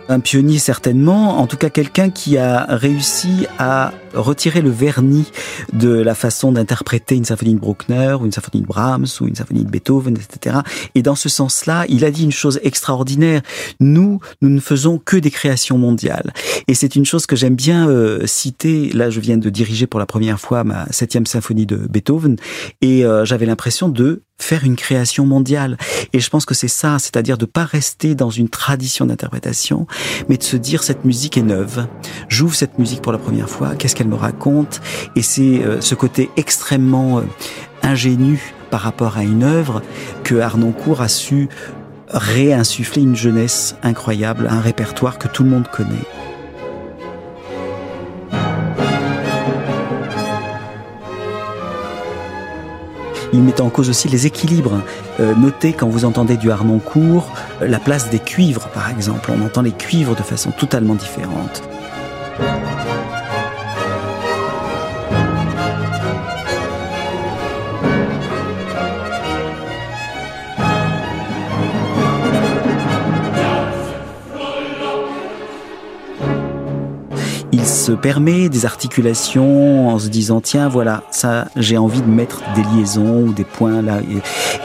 Un 0.10 0.20
pionnier 0.20 0.60
certainement, 0.60 1.40
en 1.40 1.48
tout 1.48 1.58
cas 1.58 1.70
quelqu'un 1.70 2.10
qui 2.10 2.38
a 2.38 2.66
réussi 2.70 3.48
à 3.58 3.92
retirer 4.14 4.62
le 4.62 4.70
vernis 4.70 5.32
de 5.74 5.90
la 5.90 6.16
façon 6.16 6.52
d'interpréter 6.52 7.16
une 7.16 7.26
symphonie 7.26 7.54
de 7.54 7.60
Bruckner 7.60 8.16
ou 8.20 8.26
une 8.26 8.32
symphonie 8.32 8.62
de 8.62 8.68
Brahms 8.68 9.08
ou 9.20 9.28
une 9.28 9.36
symphonie 9.36 9.64
de 9.64 9.70
Beethoven, 9.70 10.18
etc. 10.18 10.58
Et 10.96 11.02
dans 11.02 11.16
ce 11.16 11.30
sens-là, 11.30 11.86
il 11.90 12.06
a 12.06 12.12
dit 12.12 12.24
une 12.24 12.32
chose 12.32 12.60
extraordinaire. 12.64 13.42
Nous, 13.80 14.20
nous 14.42 14.50
ne 14.50 14.60
faisons 14.60 14.98
que 14.98 15.18
des 15.18 15.32
créations 15.32 15.78
mondiales. 15.78 16.34
Et 16.68 16.74
c'est 16.74 16.96
une 16.96 17.06
chose 17.06 17.26
que 17.26 17.36
j'aime 17.36 17.56
bien 17.56 17.90
euh, 17.90 18.26
citer. 18.26 18.90
Là, 18.90 19.10
je 19.10 19.20
viens 19.20 19.38
de 19.38 19.50
diriger 19.50 19.88
pour 19.88 20.00
la 20.00 20.06
première 20.06 20.40
fois 20.40 20.64
ma 20.64 20.86
septième 20.92 21.26
symphonie 21.26 21.66
de 21.66 21.76
Beethoven 21.76 22.38
et 22.82 23.06
euh, 23.06 23.26
j'avais 23.26 23.46
l'impression 23.46 23.90
de 23.90 24.22
faire 24.38 24.64
une 24.64 24.76
création 24.76 25.26
mondiale. 25.26 25.78
Et 26.14 26.20
je 26.20 26.30
pense 26.30 26.46
que 26.46 26.54
c'est 26.54 26.68
ça, 26.68 27.00
c'est-à-dire 27.00 27.38
de 27.38 27.46
pas 27.46 27.64
rester 27.64 28.16
dans 28.16 28.30
une 28.30 28.50
tradition 28.50 29.06
d'interprétation, 29.06 29.88
mais 30.30 30.38
de 30.38 30.44
se 30.44 30.58
dire 30.58 30.84
cette 30.84 31.06
musique 31.06 31.38
est 31.38 31.44
neuve. 31.44 31.88
J'ouvre 32.30 32.56
cette 32.56 32.80
musique 32.80 33.02
pour 33.02 33.12
la 33.12 33.18
première 33.18 33.50
fois, 33.50 33.76
qu'est-ce 33.76 33.96
qu'elle 33.96 34.08
me 34.08 34.16
raconte? 34.16 34.82
Et 35.16 35.22
c'est 35.22 35.64
euh, 35.64 35.82
ce 35.82 35.96
côté 35.96 36.30
extrêmement 36.38 37.20
euh, 37.20 37.22
ingénu 37.84 38.54
par 38.70 38.82
rapport 38.82 39.18
à 39.18 39.24
une 39.24 39.44
œuvre 39.44 39.82
que 40.24 40.36
Arnoncourt 40.36 41.02
a 41.02 41.08
su 41.08 41.50
réinsuffler 42.10 43.02
une 43.02 43.16
jeunesse 43.16 43.76
incroyable, 43.84 44.48
un 44.50 44.62
répertoire 44.62 45.18
que 45.18 45.28
tout 45.28 45.44
le 45.44 45.50
monde 45.50 45.68
connaît. 45.72 46.06
Il 53.36 53.44
met 53.44 53.60
en 53.60 53.70
cause 53.70 53.90
aussi 53.90 54.08
les 54.08 54.26
équilibres. 54.26 54.82
Euh, 55.20 55.36
notez 55.36 55.74
quand 55.74 55.90
vous 55.90 56.06
entendez 56.06 56.38
du 56.38 56.52
Harnoncourt, 56.52 57.30
euh, 57.62 57.68
la 57.68 57.80
place 57.80 58.10
des 58.10 58.20
cuivres 58.20 58.70
par 58.70 58.90
exemple. 58.90 59.30
On 59.38 59.46
entend 59.46 59.62
les 59.62 59.74
cuivres 59.74 60.16
de 60.16 60.22
façon 60.22 60.52
totalement 60.52 60.96
différente. 60.96 61.62
Se 77.86 77.92
permet 77.92 78.50
des 78.50 78.66
articulations 78.66 79.90
en 79.90 80.00
se 80.00 80.08
disant 80.08 80.42
tiens 80.42 80.70
voilà 80.70 81.04
ça 81.12 81.50
j'ai 81.56 81.78
envie 81.78 82.02
de 82.02 82.08
mettre 82.08 82.42
des 82.56 82.64
liaisons 82.64 83.28
ou 83.28 83.32
des 83.32 83.44
points 83.44 83.84
là. 83.84 84.00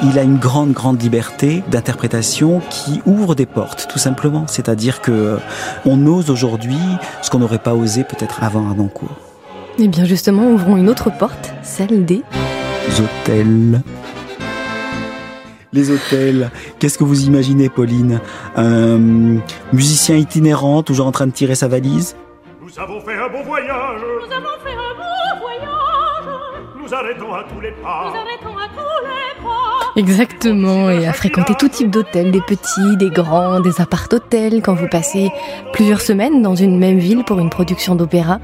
Il 0.03 0.19
a 0.19 0.23
une 0.23 0.39
grande 0.39 0.73
grande 0.73 1.03
liberté 1.03 1.63
d'interprétation 1.71 2.63
qui 2.71 3.03
ouvre 3.05 3.35
des 3.35 3.45
portes 3.45 3.89
tout 3.93 3.99
simplement. 3.99 4.47
C'est-à-dire 4.47 5.03
que 5.03 5.37
on 5.85 6.07
ose 6.07 6.31
aujourd'hui 6.31 6.79
ce 7.21 7.29
qu'on 7.29 7.41
n'aurait 7.41 7.59
pas 7.59 7.75
osé 7.75 8.05
peut-être 8.05 8.43
avant 8.43 8.67
Arnoncourt. 8.67 9.19
Et 9.79 9.83
eh 9.85 9.89
bien 9.89 10.07
justement 10.07 10.49
ouvrons 10.49 10.79
une 10.79 10.89
autre 10.89 11.11
porte, 11.15 11.53
celle 11.63 12.07
des 12.07 12.23
hôtels 12.99 13.83
les 15.73 15.93
hôtels. 15.93 16.51
Qu'est-ce 16.81 16.99
que 16.99 17.05
vous 17.05 17.27
imaginez, 17.27 17.69
Pauline? 17.69 18.19
Un 18.57 18.99
musicien 19.73 20.17
itinérant, 20.17 20.83
toujours 20.83 21.07
en 21.07 21.13
train 21.13 21.29
de 21.29 21.33
tirer 21.33 21.55
sa 21.55 21.69
valise? 21.69 22.17
Nous 22.71 22.83
avons 22.83 23.01
fait 23.01 23.15
un 23.15 23.29
beau 23.29 23.43
voyage. 23.43 24.01
Nous 24.01 24.33
avons 24.33 24.59
fait 24.63 24.73
un 24.73 24.95
beau 24.95 25.41
voyage. 25.41 25.71
Nous 26.81 26.95
arrêtons 26.95 27.35
à 27.35 27.45
tous 27.45 27.61
les 27.61 27.73
pas. 27.73 28.11
Nous 28.11 28.17
arrêtons 28.17 28.59
à 28.59 28.69
tous 28.69 29.07
les 29.07 29.43
pas. 29.43 29.93
Exactement, 29.97 30.91
et 30.91 31.07
à 31.07 31.13
fréquenter 31.13 31.55
tout 31.59 31.69
type 31.69 31.91
d'hôtels, 31.91 32.31
des 32.31 32.41
petits, 32.41 32.97
des 32.97 33.11
grands, 33.11 33.61
des 33.61 33.81
appart-hôtels, 33.81 34.63
quand 34.63 34.75
vous 34.75 34.89
passez 34.89 35.33
plusieurs 35.73 36.01
semaines 36.01 36.43
dans 36.43 36.55
une 36.55 36.79
même 36.79 36.99
ville 36.99 37.25
pour 37.25 37.41
une 37.41 37.51
production 37.51 37.97
d'opéra. 37.97 38.39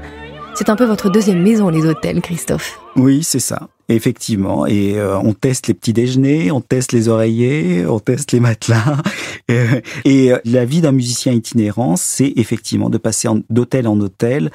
C'est 0.57 0.69
un 0.69 0.75
peu 0.75 0.85
votre 0.85 1.11
deuxième 1.11 1.43
maison, 1.43 1.69
les 1.69 1.85
hôtels, 1.85 2.19
Christophe. 2.19 2.79
Oui, 2.95 3.23
c'est 3.23 3.37
ça. 3.37 3.69
Effectivement, 3.89 4.65
et 4.65 4.97
euh, 4.97 5.15
on 5.19 5.33
teste 5.33 5.67
les 5.67 5.75
petits 5.75 5.93
déjeuners, 5.93 6.51
on 6.51 6.61
teste 6.61 6.93
les 6.93 7.09
oreillers, 7.09 7.85
on 7.85 7.99
teste 7.99 8.31
les 8.31 8.39
matelas. 8.39 8.97
Euh, 9.49 9.79
et 10.03 10.33
euh, 10.33 10.39
la 10.43 10.65
vie 10.65 10.81
d'un 10.81 10.91
musicien 10.91 11.31
itinérant, 11.31 11.95
c'est 11.95 12.33
effectivement 12.35 12.89
de 12.89 12.97
passer 12.97 13.29
d'hôtel 13.49 13.87
en 13.87 13.97
hôtel. 14.01 14.51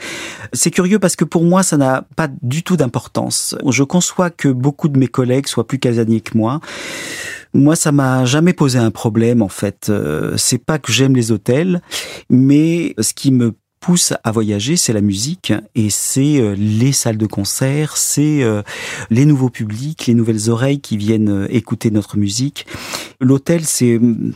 C'est 0.53 0.71
curieux 0.71 0.99
parce 0.99 1.17
que 1.17 1.25
pour 1.25 1.45
moi, 1.45 1.62
ça 1.62 1.79
n'a 1.79 2.05
pas 2.15 2.29
du 2.43 2.62
tout 2.62 2.77
d'importance. 2.77 3.57
Je 3.67 3.85
conçois 3.85 4.29
que 4.29 4.49
beaucoup 4.49 4.91
de 4.91 4.99
mes 4.99 5.07
collègues 5.07 5.47
soient 5.47 5.67
plus 5.67 5.79
casaniers 5.79 6.21
que 6.21 6.37
moi. 6.37 6.61
Moi, 7.55 7.75
ça 7.75 7.91
m'a 7.91 8.27
jamais 8.27 8.53
posé 8.53 8.79
un 8.79 8.91
problème 8.91 9.41
en 9.41 9.49
fait. 9.49 9.91
c'est 10.37 10.62
pas 10.62 10.79
que 10.79 10.93
j'aime 10.93 11.17
les 11.17 11.33
hôtels, 11.33 11.81
mais 12.29 12.95
ce 12.99 13.15
qui 13.15 13.33
me 13.33 13.55
pousse 13.83 14.14
à 14.23 14.31
voyager, 14.31 14.77
c'est 14.77 14.92
la 14.92 15.01
musique 15.01 15.53
et 15.75 15.90
c'est 15.90 16.40
euh, 16.40 16.55
les 16.57 16.92
salles 16.92 17.18
de 17.18 17.27
concert, 17.27 17.97
c'est 17.97 18.42
euh, 18.45 18.62
les 19.11 19.27
nouveaux 19.27 19.51
publics, 19.51 20.07
les 20.07 20.14
nouvelles 20.14 20.49
oreilles 20.49 20.81
qui 20.81 20.97
viennent 20.97 21.29
euh, 21.29 21.47
écouter 21.51 21.90
notre 21.90 22.16
musique. 22.16 22.64
L'hôtel, 23.21 23.64
c'est 23.64 23.99
mm, 23.99 24.33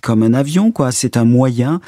comme 0.00 0.22
un 0.22 0.32
avion, 0.34 0.70
quoi. 0.70 0.92
C'est 0.92 1.16
un 1.16 1.24
moyen 1.24 1.80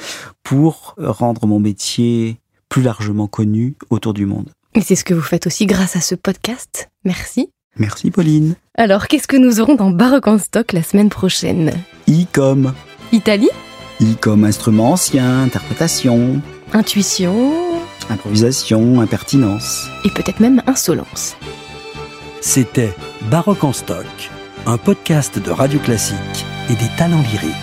pour 0.43 0.95
rendre 0.97 1.47
mon 1.47 1.59
métier 1.59 2.37
plus 2.67 2.81
largement 2.81 3.27
connu 3.27 3.75
autour 3.89 4.13
du 4.13 4.25
monde. 4.25 4.49
Et 4.75 4.81
c'est 4.81 4.95
ce 4.95 5.05
que 5.05 5.13
vous 5.13 5.21
faites 5.21 5.47
aussi 5.47 5.65
grâce 5.65 5.95
à 5.95 6.01
ce 6.01 6.15
podcast. 6.15 6.89
Merci. 7.05 7.49
Merci 7.77 8.11
Pauline. 8.11 8.55
Alors, 8.77 9.07
qu'est-ce 9.07 9.27
que 9.27 9.37
nous 9.37 9.61
aurons 9.61 9.75
dans 9.75 9.89
Baroque 9.89 10.27
en 10.27 10.37
stock 10.37 10.73
la 10.73 10.83
semaine 10.83 11.09
prochaine? 11.09 11.71
I 12.07 12.27
comme 12.33 12.73
Italie? 13.13 13.49
I 14.01 14.15
comme 14.19 14.43
instrument 14.43 14.91
ancien, 14.91 15.43
interprétation, 15.43 16.41
Intuition 16.73 17.51
improvisation, 18.09 19.01
impertinence. 19.01 19.87
et 20.05 20.09
peut-être 20.09 20.39
même 20.39 20.61
insolence. 20.67 21.35
C'était 22.41 22.93
Baroque 23.29 23.63
en 23.63 23.73
stock, 23.73 24.05
un 24.65 24.77
podcast 24.77 25.37
de 25.39 25.51
Radio 25.51 25.79
Classique 25.79 26.45
et 26.69 26.73
des 26.75 26.89
talents 26.97 27.21
lyriques. 27.31 27.53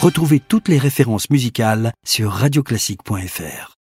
Retrouvez 0.00 0.40
toutes 0.40 0.68
les 0.68 0.78
références 0.78 1.30
musicales 1.30 1.92
sur 2.04 2.30
radioclassique.fr. 2.30 3.78